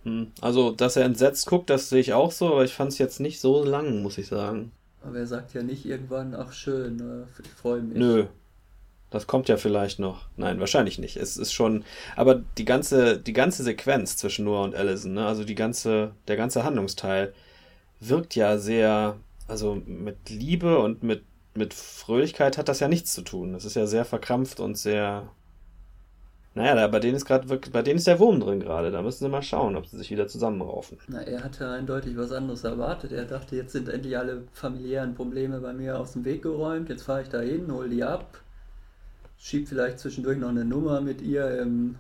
Hm, 0.05 0.33
also, 0.41 0.73
dass 0.73 0.97
er 0.97 1.05
entsetzt 1.05 1.47
guckt, 1.47 1.71
das 1.71 1.89
sehe 1.89 2.01
ich 2.01 2.13
auch 2.13 2.33
so, 2.33 2.53
aber 2.53 2.65
ich 2.65 2.75
fand 2.75 2.91
es 2.91 2.99
jetzt 2.99 3.21
nicht 3.21 3.41
so 3.41 3.65
lang, 3.65 4.03
muss 4.03 4.19
ich 4.19 4.27
sagen. 4.27 4.73
Aber 5.05 5.19
er 5.19 5.27
sagt 5.27 5.55
ja 5.55 5.63
nicht 5.63 5.85
irgendwann, 5.85 6.35
ach 6.35 6.53
schön, 6.53 7.01
äh, 7.01 7.43
ich 7.43 7.51
freue 7.51 7.83
mich. 7.83 7.99
Nö, 7.99 8.27
das 9.11 9.27
kommt 9.27 9.49
ja 9.49 9.57
vielleicht 9.57 9.99
noch. 9.99 10.29
Nein, 10.37 10.61
wahrscheinlich 10.61 10.99
nicht. 10.99 11.17
Es 11.17 11.37
ist 11.37 11.53
schon, 11.53 11.85
aber 12.17 12.43
die 12.59 12.65
ganze, 12.65 13.19
die 13.19 13.33
ganze 13.33 13.63
Sequenz 13.63 14.17
zwischen 14.17 14.45
Noah 14.45 14.65
und 14.65 14.75
Allison, 14.75 15.15
ne, 15.15 15.27
also 15.27 15.45
die 15.45 15.55
ganze, 15.55 16.13
der 16.29 16.37
ganze 16.37 16.65
Handlungsteil 16.65 17.35
wirkt 18.01 18.35
ja 18.35 18.59
sehr 18.59 19.17
also 19.53 19.81
mit 19.87 20.31
Liebe 20.31 20.79
und 20.79 21.03
mit, 21.03 21.25
mit 21.55 21.75
Fröhlichkeit 21.75 22.59
hat 22.59 22.69
das 22.69 22.81
ja 22.81 22.89
nichts 22.89 23.13
zu 23.13 23.23
tun. 23.23 23.53
Das 23.53 23.65
ist 23.65 23.77
ja 23.77 23.87
sehr 23.87 24.05
verkrampft 24.05 24.61
und 24.61 24.77
sehr. 24.77 25.29
Naja, 26.55 26.75
da, 26.75 26.87
bei 26.87 26.99
denen 26.99 27.17
ist 27.17 27.25
gerade 27.25 27.47
bei 27.57 27.83
denen 27.83 27.97
ist 27.97 28.07
der 28.07 28.19
Wurm 28.19 28.39
drin 28.39 28.61
gerade. 28.61 28.91
Da 28.91 29.01
müssen 29.01 29.25
sie 29.25 29.31
mal 29.31 29.43
schauen, 29.43 29.75
ob 29.75 29.87
sie 29.87 29.97
sich 29.97 30.11
wieder 30.11 30.29
zusammenraufen. 30.29 30.99
Na, 31.09 31.23
er 31.23 31.43
hatte 31.43 31.69
eindeutig 31.71 32.17
was 32.17 32.31
anderes 32.31 32.63
erwartet. 32.65 33.13
Er 33.13 33.25
dachte, 33.25 33.57
jetzt 33.57 33.73
sind 33.73 33.89
endlich 33.89 34.19
alle 34.19 34.43
familiären 34.53 35.15
Probleme 35.15 35.61
bei 35.61 35.73
mir 35.73 35.99
aus 35.99 36.13
dem 36.13 36.25
Weg 36.27 36.43
geräumt. 36.43 36.91
Jetzt 36.91 37.05
fahre 37.05 37.23
ich 37.23 37.29
da 37.29 37.41
hin, 37.41 37.73
hol 37.73 37.89
die 37.89 38.05
ab, 38.05 38.39
schieb 39.39 39.67
vielleicht 39.67 39.99
zwischendurch 39.99 40.39
noch 40.39 40.51
eine 40.51 40.67
Nummer 40.67 41.01
mit 41.01 41.23
ihr 41.23 41.59
im, 41.59 41.97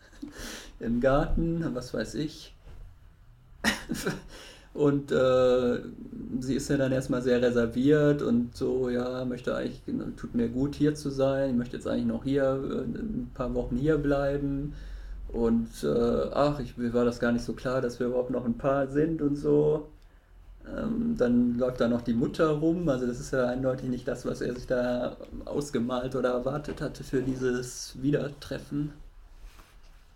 im 0.80 1.00
Garten, 1.00 1.64
was 1.74 1.94
weiß 1.94 2.14
ich. 2.14 2.54
Und 4.74 5.10
äh, 5.10 5.80
sie 6.40 6.54
ist 6.54 6.70
ja 6.70 6.76
dann 6.76 6.92
erstmal 6.92 7.22
sehr 7.22 7.42
reserviert 7.42 8.22
und 8.22 8.56
so, 8.56 8.90
ja, 8.90 9.24
möchte 9.24 9.54
eigentlich, 9.54 9.82
tut 10.16 10.34
mir 10.34 10.48
gut 10.48 10.74
hier 10.74 10.94
zu 10.94 11.10
sein, 11.10 11.50
ich 11.50 11.56
möchte 11.56 11.76
jetzt 11.76 11.88
eigentlich 11.88 12.06
noch 12.06 12.24
hier 12.24 12.44
äh, 12.44 12.98
ein 12.98 13.30
paar 13.34 13.54
Wochen 13.54 13.76
hier 13.76 13.98
bleiben. 13.98 14.74
Und 15.28 15.68
äh, 15.82 16.30
ach, 16.32 16.60
ich, 16.60 16.76
mir 16.76 16.92
war 16.94 17.04
das 17.04 17.20
gar 17.20 17.32
nicht 17.32 17.44
so 17.44 17.52
klar, 17.52 17.80
dass 17.80 17.98
wir 17.98 18.06
überhaupt 18.06 18.30
noch 18.30 18.44
ein 18.44 18.56
Paar 18.56 18.86
sind 18.86 19.20
und 19.20 19.36
so. 19.36 19.88
Ähm, 20.76 21.16
dann 21.16 21.58
läuft 21.58 21.80
da 21.80 21.88
noch 21.88 22.02
die 22.02 22.14
Mutter 22.14 22.48
rum, 22.48 22.88
also 22.88 23.06
das 23.06 23.20
ist 23.20 23.32
ja 23.32 23.46
eindeutig 23.46 23.88
nicht 23.88 24.06
das, 24.06 24.26
was 24.26 24.40
er 24.40 24.54
sich 24.54 24.66
da 24.66 25.16
ausgemalt 25.44 26.14
oder 26.14 26.30
erwartet 26.30 26.80
hatte 26.80 27.04
für 27.04 27.22
dieses 27.22 27.94
Wiedertreffen. 28.02 28.92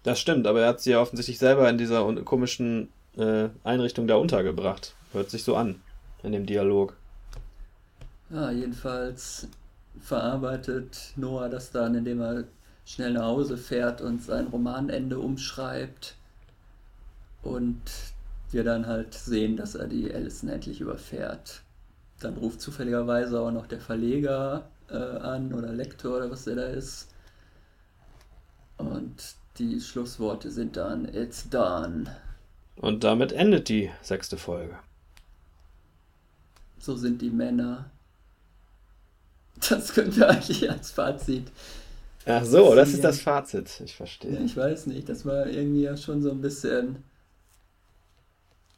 Das 0.03 0.19
stimmt, 0.19 0.47
aber 0.47 0.62
er 0.62 0.69
hat 0.69 0.81
sie 0.81 0.91
ja 0.91 1.01
offensichtlich 1.01 1.38
selber 1.38 1.69
in 1.71 1.79
dieser 1.79 2.12
komischen 2.23 2.88
äh, 3.16 3.48
Einrichtung 3.64 4.07
da 4.07 4.16
untergebracht. 4.16 4.94
Hört 5.12 5.31
sich 5.31 5.44
so 5.44 5.57
an 5.57 5.81
in 6.22 6.33
dem 6.33 6.46
Dialog. 6.46 6.96
Ja, 8.31 8.51
jedenfalls 8.51 9.48
verarbeitet 10.01 11.12
Noah 11.16 11.48
das 11.48 11.70
dann, 11.70 11.94
indem 11.94 12.20
er 12.20 12.44
schnell 12.85 13.12
nach 13.12 13.27
Hause 13.27 13.57
fährt 13.57 14.01
und 14.01 14.22
sein 14.22 14.46
Romanende 14.46 15.18
umschreibt. 15.18 16.16
Und 17.42 17.81
wir 18.51 18.64
dann 18.64 18.87
halt 18.87 19.14
sehen, 19.14 19.57
dass 19.57 19.75
er 19.75 19.87
die 19.87 20.12
Allison 20.12 20.48
endlich 20.48 20.81
überfährt. 20.81 21.62
Dann 22.20 22.37
ruft 22.37 22.61
zufälligerweise 22.61 23.40
auch 23.40 23.51
noch 23.51 23.66
der 23.66 23.81
Verleger 23.81 24.68
äh, 24.88 24.96
an 24.96 25.53
oder 25.53 25.72
Lektor 25.72 26.18
oder 26.18 26.31
was 26.31 26.44
der 26.44 26.57
da 26.57 26.66
ist. 26.66 27.09
Und 28.79 29.35
die 29.59 29.81
Schlussworte 29.81 30.51
sind 30.51 30.77
dann 30.77 31.07
It's 31.07 31.48
done. 31.48 32.11
Und 32.83 33.05
damit 33.05 33.31
endet 33.31 33.68
die 33.68 33.90
sechste 34.03 34.37
Folge. 34.37 34.77
So 36.79 36.97
sind 36.97 37.23
die 37.23 37.31
Männer. 37.31 37.87
Das 39.71 39.95
könnte 39.95 40.29
eigentlich 40.29 40.68
als 40.68 40.90
Fazit. 40.90 41.45
Ach 42.27 42.45
so, 42.45 42.75
das 42.75 42.92
ist 42.92 43.05
das 43.05 43.21
Fazit. 43.21 43.81
Ich 43.85 43.95
verstehe. 43.95 44.37
Ich 44.45 44.57
weiß 44.57 44.87
nicht, 44.87 45.09
das 45.09 45.25
war 45.25 45.47
irgendwie 45.47 45.83
ja 45.83 45.97
schon 45.97 46.23
so 46.23 46.33
ein 46.33 46.40
bisschen. 46.40 46.97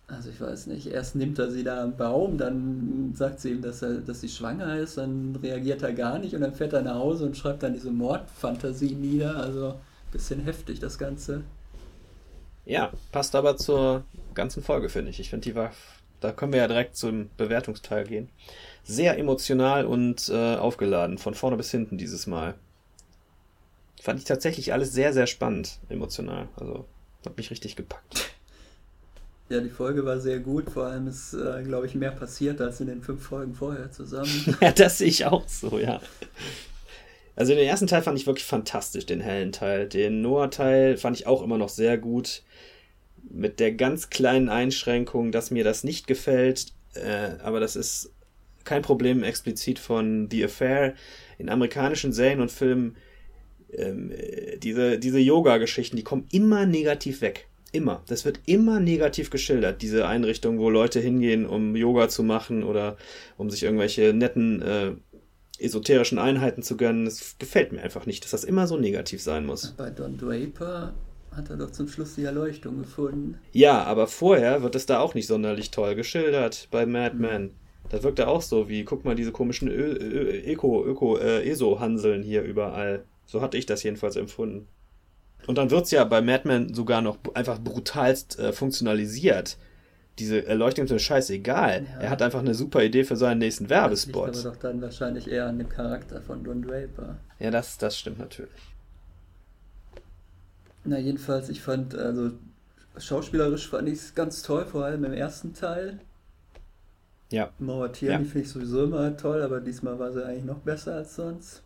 Also 0.06 0.28
ich 0.28 0.38
weiß 0.38 0.66
nicht, 0.66 0.86
erst 0.88 1.16
nimmt 1.16 1.38
er 1.38 1.50
sie 1.50 1.64
da 1.64 1.82
am 1.82 1.96
Baum, 1.96 2.36
dann 2.36 3.14
sagt 3.16 3.40
sie 3.40 3.52
ihm, 3.52 3.62
dass, 3.62 3.80
er, 3.80 4.00
dass 4.00 4.20
sie 4.20 4.28
schwanger 4.28 4.76
ist, 4.76 4.98
dann 4.98 5.34
reagiert 5.36 5.82
er 5.82 5.94
gar 5.94 6.18
nicht 6.18 6.34
und 6.34 6.42
dann 6.42 6.54
fährt 6.54 6.74
er 6.74 6.82
nach 6.82 6.96
Hause 6.96 7.24
und 7.24 7.38
schreibt 7.38 7.62
dann 7.62 7.72
diese 7.72 7.90
Mordfantasie 7.90 8.94
nieder. 8.94 9.36
Also 9.36 9.68
ein 9.68 10.12
bisschen 10.12 10.40
heftig 10.40 10.78
das 10.78 10.98
Ganze. 10.98 11.42
Ja, 12.66 12.92
passt 13.12 13.34
aber 13.34 13.56
zur 13.56 14.04
ganzen 14.34 14.62
Folge, 14.62 14.88
finde 14.88 15.10
ich. 15.10 15.20
Ich 15.20 15.30
finde, 15.30 15.44
die 15.44 15.54
war, 15.54 15.72
da 16.20 16.32
können 16.32 16.52
wir 16.52 16.60
ja 16.60 16.68
direkt 16.68 16.96
zum 16.96 17.30
Bewertungsteil 17.36 18.04
gehen. 18.04 18.28
Sehr 18.84 19.18
emotional 19.18 19.86
und 19.86 20.28
äh, 20.28 20.56
aufgeladen, 20.56 21.18
von 21.18 21.34
vorne 21.34 21.56
bis 21.56 21.70
hinten 21.70 21.98
dieses 21.98 22.26
Mal. 22.26 22.54
Fand 24.00 24.18
ich 24.18 24.24
tatsächlich 24.24 24.72
alles 24.72 24.92
sehr, 24.92 25.12
sehr 25.12 25.26
spannend, 25.26 25.78
emotional. 25.88 26.48
Also, 26.56 26.84
hat 27.24 27.36
mich 27.36 27.50
richtig 27.50 27.76
gepackt. 27.76 28.30
Ja, 29.50 29.60
die 29.60 29.68
Folge 29.68 30.06
war 30.06 30.18
sehr 30.20 30.38
gut, 30.38 30.70
vor 30.70 30.86
allem 30.86 31.06
ist, 31.06 31.34
äh, 31.34 31.62
glaube 31.64 31.84
ich, 31.84 31.94
mehr 31.94 32.12
passiert 32.12 32.62
als 32.62 32.80
in 32.80 32.86
den 32.86 33.02
fünf 33.02 33.24
Folgen 33.24 33.54
vorher 33.54 33.92
zusammen. 33.92 34.56
ja, 34.62 34.72
das 34.72 34.96
sehe 34.96 35.08
ich 35.08 35.26
auch 35.26 35.46
so, 35.46 35.78
ja. 35.78 36.00
Also 37.36 37.54
den 37.54 37.66
ersten 37.66 37.86
Teil 37.86 38.02
fand 38.02 38.18
ich 38.18 38.26
wirklich 38.26 38.44
fantastisch, 38.44 39.06
den 39.06 39.20
hellen 39.20 39.52
Teil. 39.52 39.88
Den 39.88 40.22
Noah-Teil 40.22 40.96
fand 40.96 41.18
ich 41.18 41.26
auch 41.26 41.42
immer 41.42 41.58
noch 41.58 41.68
sehr 41.68 41.98
gut. 41.98 42.42
Mit 43.28 43.58
der 43.58 43.72
ganz 43.72 44.10
kleinen 44.10 44.48
Einschränkung, 44.48 45.32
dass 45.32 45.50
mir 45.50 45.64
das 45.64 45.82
nicht 45.82 46.06
gefällt. 46.06 46.66
Äh, 46.94 47.40
aber 47.42 47.58
das 47.58 47.74
ist 47.74 48.12
kein 48.64 48.82
Problem 48.82 49.22
explizit 49.22 49.78
von 49.78 50.28
The 50.30 50.44
Affair. 50.44 50.94
In 51.38 51.48
amerikanischen 51.48 52.12
Serien 52.12 52.40
und 52.40 52.52
Filmen, 52.52 52.96
ähm, 53.72 54.12
diese, 54.58 54.98
diese 54.98 55.18
Yoga-Geschichten, 55.18 55.96
die 55.96 56.04
kommen 56.04 56.26
immer 56.30 56.66
negativ 56.66 57.20
weg. 57.20 57.48
Immer. 57.72 58.04
Das 58.06 58.24
wird 58.24 58.38
immer 58.46 58.78
negativ 58.78 59.30
geschildert, 59.30 59.82
diese 59.82 60.06
Einrichtung, 60.06 60.60
wo 60.60 60.70
Leute 60.70 61.00
hingehen, 61.00 61.44
um 61.44 61.74
Yoga 61.74 62.08
zu 62.08 62.22
machen 62.22 62.62
oder 62.62 62.96
um 63.36 63.50
sich 63.50 63.64
irgendwelche 63.64 64.12
netten 64.14 64.62
äh, 64.62 64.92
esoterischen 65.64 66.18
Einheiten 66.18 66.62
zu 66.62 66.76
gönnen. 66.76 67.04
Das 67.04 67.36
gefällt 67.38 67.72
mir 67.72 67.82
einfach 67.82 68.06
nicht, 68.06 68.24
dass 68.24 68.30
das 68.32 68.44
immer 68.44 68.66
so 68.66 68.76
negativ 68.76 69.22
sein 69.22 69.46
muss. 69.46 69.74
Bei 69.76 69.90
Don 69.90 70.16
Draper 70.16 70.94
hat 71.32 71.50
er 71.50 71.56
doch 71.56 71.70
zum 71.70 71.88
Schluss 71.88 72.14
die 72.14 72.24
Erleuchtung 72.24 72.78
gefunden. 72.78 73.38
Ja, 73.52 73.82
aber 73.84 74.06
vorher 74.06 74.62
wird 74.62 74.74
es 74.74 74.86
da 74.86 75.00
auch 75.00 75.14
nicht 75.14 75.26
sonderlich 75.26 75.70
toll 75.70 75.94
geschildert 75.94 76.68
bei 76.70 76.86
Mad 76.86 77.16
Men. 77.16 77.42
Mhm. 77.42 77.50
Da 77.88 78.02
wirkt 78.02 78.18
er 78.18 78.28
auch 78.28 78.42
so 78.42 78.68
wie, 78.68 78.84
guck 78.84 79.04
mal, 79.04 79.14
diese 79.14 79.32
komischen 79.32 79.68
Ö 79.68 79.92
Ö 79.92 80.52
Öko, 80.52 80.84
Öko, 80.84 81.18
äh, 81.18 81.48
ESO-Hanseln 81.48 82.22
hier 82.22 82.42
überall. 82.42 83.04
So 83.26 83.40
hatte 83.40 83.58
ich 83.58 83.66
das 83.66 83.82
jedenfalls 83.82 84.16
empfunden. 84.16 84.68
Und 85.46 85.58
dann 85.58 85.70
wird 85.70 85.84
es 85.84 85.90
ja 85.90 86.04
bei 86.04 86.22
Mad 86.22 86.48
Men 86.48 86.72
sogar 86.72 87.02
noch 87.02 87.18
einfach 87.34 87.58
brutalst 87.58 88.38
äh, 88.38 88.52
funktionalisiert 88.52 89.58
diese 90.18 90.46
Erleuchtung 90.46 90.84
ist 90.84 90.92
mir 90.92 90.98
scheißegal. 90.98 91.84
Ja. 91.84 92.00
Er 92.00 92.10
hat 92.10 92.22
einfach 92.22 92.40
eine 92.40 92.54
super 92.54 92.82
Idee 92.82 93.04
für 93.04 93.16
seinen 93.16 93.38
nächsten 93.38 93.68
Werbespot. 93.68 94.28
Das 94.28 94.36
liegt 94.36 94.46
aber 94.46 94.54
doch 94.54 94.62
dann 94.62 94.82
wahrscheinlich 94.82 95.28
eher 95.28 95.46
an 95.46 95.58
dem 95.58 95.68
Charakter 95.68 96.20
von 96.22 96.44
Don 96.44 96.62
Draper. 96.62 97.16
Ja, 97.40 97.50
das, 97.50 97.78
das 97.78 97.98
stimmt 97.98 98.18
natürlich. 98.18 98.50
Na, 100.84 100.98
jedenfalls, 100.98 101.48
ich 101.48 101.62
fand, 101.62 101.94
also 101.94 102.32
schauspielerisch 102.96 103.68
fand 103.68 103.88
ich 103.88 103.94
es 103.94 104.14
ganz 104.14 104.42
toll, 104.42 104.66
vor 104.66 104.84
allem 104.84 105.04
im 105.04 105.12
ersten 105.12 105.54
Teil. 105.54 105.98
Ja. 107.30 107.50
Maura 107.58 107.88
Tierney 107.88 108.24
ja. 108.24 108.30
finde 108.30 108.46
ich 108.46 108.50
sowieso 108.50 108.84
immer 108.84 109.16
toll, 109.16 109.42
aber 109.42 109.60
diesmal 109.60 109.98
war 109.98 110.12
sie 110.12 110.24
eigentlich 110.24 110.44
noch 110.44 110.58
besser 110.58 110.94
als 110.94 111.16
sonst. 111.16 111.62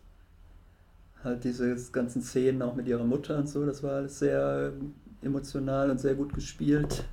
Halt 1.23 1.43
diese 1.43 1.75
ganzen 1.91 2.21
Szenen 2.23 2.61
auch 2.61 2.75
mit 2.75 2.87
ihrer 2.87 3.03
Mutter 3.03 3.37
und 3.37 3.47
so, 3.47 3.65
das 3.65 3.83
war 3.83 3.95
alles 3.97 4.17
sehr 4.19 4.71
emotional 5.21 5.91
und 5.91 5.99
sehr 5.99 6.15
gut 6.15 6.33
gespielt. 6.33 7.03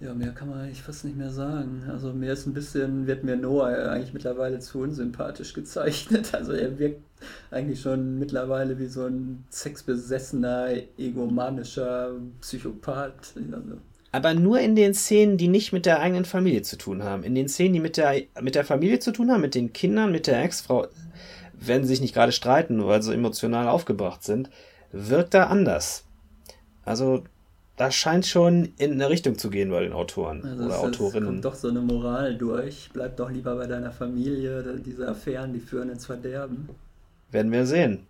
Ja, 0.00 0.14
mehr 0.14 0.32
kann 0.32 0.48
man 0.48 0.60
eigentlich 0.60 0.80
fast 0.80 1.04
nicht 1.04 1.16
mehr 1.16 1.30
sagen. 1.30 1.82
Also 1.90 2.14
mir 2.14 2.32
ist 2.32 2.46
ein 2.46 2.54
bisschen, 2.54 3.06
wird 3.06 3.22
mir 3.22 3.36
Noah 3.36 3.90
eigentlich 3.90 4.14
mittlerweile 4.14 4.58
zu 4.58 4.80
unsympathisch 4.80 5.52
gezeichnet. 5.52 6.32
Also 6.40 6.52
er 6.52 6.78
wirkt 6.78 7.02
eigentlich 7.50 7.82
schon 7.82 8.18
mittlerweile 8.18 8.78
wie 8.78 8.86
so 8.86 9.04
ein 9.04 9.44
sexbesessener, 9.50 10.70
egomanischer 10.96 12.12
Psychopath. 12.40 13.34
Also. 13.52 13.76
Aber 14.12 14.32
nur 14.32 14.58
in 14.58 14.74
den 14.74 14.94
Szenen, 14.94 15.36
die 15.36 15.48
nicht 15.48 15.74
mit 15.74 15.84
der 15.84 16.00
eigenen 16.00 16.24
Familie 16.24 16.62
zu 16.62 16.78
tun 16.78 17.02
haben. 17.02 17.22
In 17.22 17.34
den 17.34 17.48
Szenen, 17.48 17.74
die 17.74 17.80
mit 17.80 17.98
der, 17.98 18.22
mit 18.40 18.54
der 18.54 18.64
Familie 18.64 19.00
zu 19.00 19.12
tun 19.12 19.30
haben, 19.30 19.42
mit 19.42 19.54
den 19.54 19.74
Kindern, 19.74 20.12
mit 20.12 20.26
der 20.26 20.42
Ex-Frau, 20.42 20.86
wenn 21.52 21.82
sie 21.82 21.88
sich 21.88 22.00
nicht 22.00 22.14
gerade 22.14 22.32
streiten, 22.32 22.86
weil 22.86 23.02
sie 23.02 23.12
emotional 23.12 23.68
aufgebracht 23.68 24.24
sind, 24.24 24.48
wirkt 24.92 25.34
er 25.34 25.50
anders. 25.50 26.04
Also 26.84 27.24
da 27.80 27.90
scheint 27.90 28.26
schon 28.26 28.74
in 28.76 28.92
eine 28.92 29.08
Richtung 29.08 29.38
zu 29.38 29.48
gehen 29.48 29.70
bei 29.70 29.80
den 29.80 29.94
Autoren 29.94 30.44
also 30.44 30.64
oder 30.64 30.80
Autorinnen. 30.80 31.22
Es 31.22 31.28
kommt 31.28 31.44
doch 31.46 31.54
so 31.54 31.68
eine 31.68 31.80
Moral 31.80 32.36
durch. 32.36 32.90
Bleib 32.92 33.16
doch 33.16 33.30
lieber 33.30 33.56
bei 33.56 33.66
deiner 33.66 33.90
Familie. 33.90 34.78
Diese 34.84 35.08
Affären, 35.08 35.54
die 35.54 35.60
führen 35.60 35.88
ins 35.88 36.04
Verderben. 36.04 36.68
Werden 37.30 37.50
wir 37.50 37.64
sehen. 37.64 38.00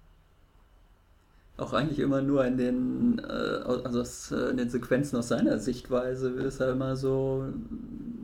Auch 1.56 1.72
eigentlich 1.72 2.00
immer 2.00 2.20
nur 2.20 2.44
in 2.44 2.56
den, 2.56 3.20
äh, 3.20 3.30
also 3.30 4.34
äh, 4.34 4.50
in 4.50 4.56
den 4.56 4.70
Sequenzen 4.70 5.16
aus 5.16 5.28
seiner 5.28 5.60
Sichtweise 5.60 6.30
ist 6.30 6.58
er 6.58 6.72
immer 6.72 6.96
so 6.96 7.44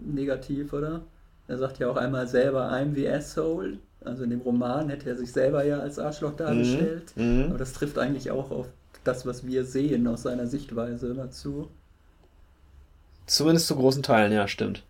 negativ, 0.05 0.73
oder? 0.73 1.03
Er 1.47 1.59
sagt 1.59 1.79
ja 1.79 1.89
auch 1.89 1.97
einmal 1.97 2.27
selber, 2.27 2.73
I'm 2.73 2.93
the 2.93 3.09
asshole. 3.09 3.79
Also 4.05 4.25
in 4.25 4.31
dem 4.31 4.41
Roman 4.41 4.89
hätte 4.89 5.11
er 5.11 5.16
sich 5.16 5.31
selber 5.31 5.64
ja 5.64 5.79
als 5.79 6.01
Arschloch 6.01 6.35
dargestellt. 6.35 7.12
Mhm. 7.14 7.47
Aber 7.51 7.59
das 7.59 7.73
trifft 7.73 7.99
eigentlich 7.99 8.33
auch 8.33 8.51
auf 8.51 8.66
das, 9.07 9.27
was 9.27 9.47
wir 9.47 9.65
sehen, 9.65 10.07
aus 10.07 10.23
seiner 10.23 10.47
Sichtweise 10.47 11.09
immer 11.09 11.31
zu. 11.31 11.69
Zumindest 13.27 13.67
zu 13.67 13.77
großen 13.77 14.03
Teilen, 14.03 14.33
ja, 14.33 14.47
stimmt. 14.49 14.85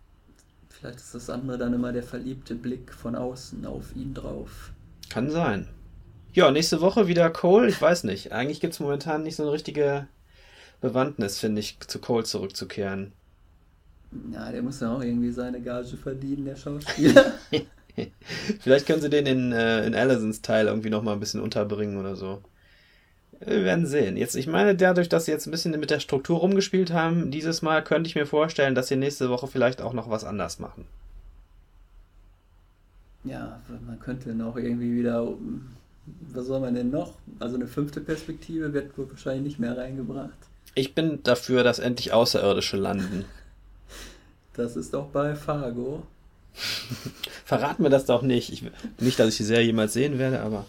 Vielleicht 0.69 0.99
ist 0.99 1.15
das 1.15 1.29
andere 1.29 1.57
dann 1.57 1.73
immer 1.73 1.91
der 1.91 2.03
verliebte 2.03 2.53
Blick 2.53 2.93
von 2.93 3.15
außen 3.15 3.65
auf 3.65 3.95
ihn 3.95 4.13
drauf. 4.13 4.71
Kann 5.09 5.31
sein. 5.31 5.67
Ja, 6.33 6.51
nächste 6.51 6.81
Woche 6.81 7.07
wieder 7.07 7.29
Cole. 7.31 7.67
Ich 7.67 7.81
weiß 7.81 8.03
nicht. 8.03 8.31
Eigentlich 8.31 8.59
gibt 8.59 8.73
es 8.73 8.79
momentan 8.79 9.23
nicht 9.23 9.35
so 9.35 9.43
eine 9.43 9.51
richtige 9.51 10.07
Bewandtnis, 10.81 11.39
finde 11.39 11.61
ich, 11.61 11.79
zu 11.79 11.99
Cole 11.99 12.25
zurückzukehren. 12.25 13.13
Ja, 14.31 14.51
der 14.51 14.61
muss 14.61 14.79
ja 14.79 14.93
auch 14.93 15.01
irgendwie 15.01 15.31
seine 15.31 15.61
Gage 15.61 15.97
verdienen, 15.97 16.45
der 16.45 16.55
Schauspieler. 16.55 17.33
Vielleicht 18.59 18.85
können 18.85 19.01
sie 19.01 19.09
den 19.09 19.25
in, 19.25 19.51
äh, 19.51 19.85
in 19.85 19.95
Allisons 19.95 20.41
Teil 20.41 20.67
irgendwie 20.67 20.89
nochmal 20.89 21.15
ein 21.15 21.19
bisschen 21.19 21.41
unterbringen 21.41 21.97
oder 21.97 22.15
so. 22.15 22.41
Wir 23.39 23.63
werden 23.63 23.85
sehen. 23.85 24.17
Jetzt, 24.17 24.35
ich 24.35 24.47
meine, 24.47 24.75
dadurch, 24.75 25.09
dass 25.09 25.25
sie 25.25 25.31
jetzt 25.31 25.45
ein 25.45 25.51
bisschen 25.51 25.79
mit 25.79 25.91
der 25.91 25.99
Struktur 25.99 26.39
rumgespielt 26.39 26.91
haben, 26.91 27.29
dieses 27.29 27.61
Mal 27.61 27.83
könnte 27.83 28.09
ich 28.09 28.15
mir 28.15 28.25
vorstellen, 28.25 28.73
dass 28.73 28.87
sie 28.87 28.95
nächste 28.95 29.29
Woche 29.29 29.47
vielleicht 29.47 29.81
auch 29.81 29.93
noch 29.93 30.09
was 30.09 30.23
anders 30.23 30.59
machen. 30.59 30.85
Ja, 33.23 33.59
man 33.85 33.99
könnte 33.99 34.33
noch 34.33 34.55
irgendwie 34.55 34.95
wieder. 34.95 35.27
Was 36.33 36.45
soll 36.45 36.61
man 36.61 36.73
denn 36.73 36.89
noch? 36.89 37.13
Also 37.39 37.55
eine 37.55 37.67
fünfte 37.67 37.99
Perspektive 37.99 38.73
wird 38.73 38.97
wohl 38.97 39.09
wahrscheinlich 39.09 39.43
nicht 39.43 39.59
mehr 39.59 39.77
reingebracht. 39.77 40.37
Ich 40.73 40.95
bin 40.95 41.21
dafür, 41.23 41.63
dass 41.63 41.79
endlich 41.79 42.13
Außerirdische 42.13 42.77
landen. 42.77 43.25
Das 44.53 44.75
ist 44.75 44.95
doch 44.95 45.09
bei 45.09 45.35
Fargo. 45.35 46.01
Verrat 47.45 47.79
mir 47.79 47.91
das 47.91 48.05
doch 48.05 48.23
nicht. 48.23 48.51
Ich, 48.51 48.63
nicht, 48.99 49.19
dass 49.19 49.29
ich 49.29 49.37
die 49.37 49.43
Serie 49.43 49.67
jemals 49.67 49.93
sehen 49.93 50.17
werde, 50.17 50.41
aber. 50.41 50.65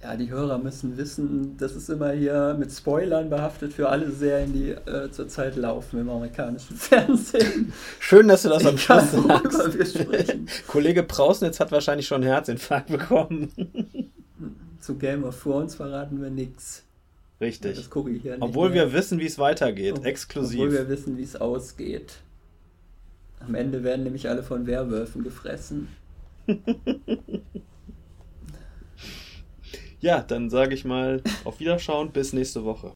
Ja, 0.00 0.14
die 0.16 0.30
Hörer 0.30 0.58
müssen 0.58 0.96
wissen, 0.96 1.56
das 1.56 1.74
ist 1.74 1.90
immer 1.90 2.12
hier 2.12 2.54
mit 2.56 2.70
Spoilern 2.70 3.28
behaftet 3.30 3.72
für 3.72 3.88
alle 3.88 4.12
Serien, 4.12 4.52
die 4.52 4.70
äh, 4.70 5.10
zurzeit 5.10 5.56
laufen 5.56 5.98
im 6.00 6.08
amerikanischen 6.08 6.76
Fernsehen. 6.76 7.72
Schön, 7.98 8.28
dass 8.28 8.42
du 8.42 8.48
das 8.50 8.64
am 8.64 8.78
Schluss 8.78 9.10
sagst. 9.10 10.06
Kollege 10.68 11.02
Prausnitz 11.02 11.58
hat 11.58 11.72
wahrscheinlich 11.72 12.06
schon 12.06 12.22
einen 12.22 12.30
Herzinfarkt 12.30 12.90
bekommen. 12.90 13.50
Zu 14.80 14.94
Game 14.94 15.24
of 15.24 15.42
Thrones 15.42 15.74
verraten 15.74 16.22
wir 16.22 16.30
nichts. 16.30 16.84
Richtig. 17.40 17.76
Das 17.76 17.90
gucke 17.90 18.10
ich 18.10 18.22
ja 18.22 18.34
nicht 18.34 18.42
Obwohl 18.42 18.70
mehr. 18.70 18.86
wir 18.86 18.92
wissen, 18.92 19.18
wie 19.18 19.26
es 19.26 19.38
weitergeht, 19.38 19.98
Ob, 19.98 20.06
exklusiv. 20.06 20.60
Obwohl 20.60 20.72
wir 20.72 20.88
wissen, 20.88 21.16
wie 21.18 21.24
es 21.24 21.34
ausgeht. 21.34 22.14
Am 23.40 23.56
Ende 23.56 23.82
werden 23.82 24.04
nämlich 24.04 24.28
alle 24.28 24.44
von 24.44 24.66
Werwölfen 24.68 25.24
gefressen. 25.24 25.88
Ja, 30.00 30.20
dann 30.20 30.50
sage 30.50 30.74
ich 30.74 30.84
mal 30.84 31.22
auf 31.44 31.60
Wiederschauen, 31.60 32.10
bis 32.10 32.32
nächste 32.32 32.64
Woche. 32.64 32.92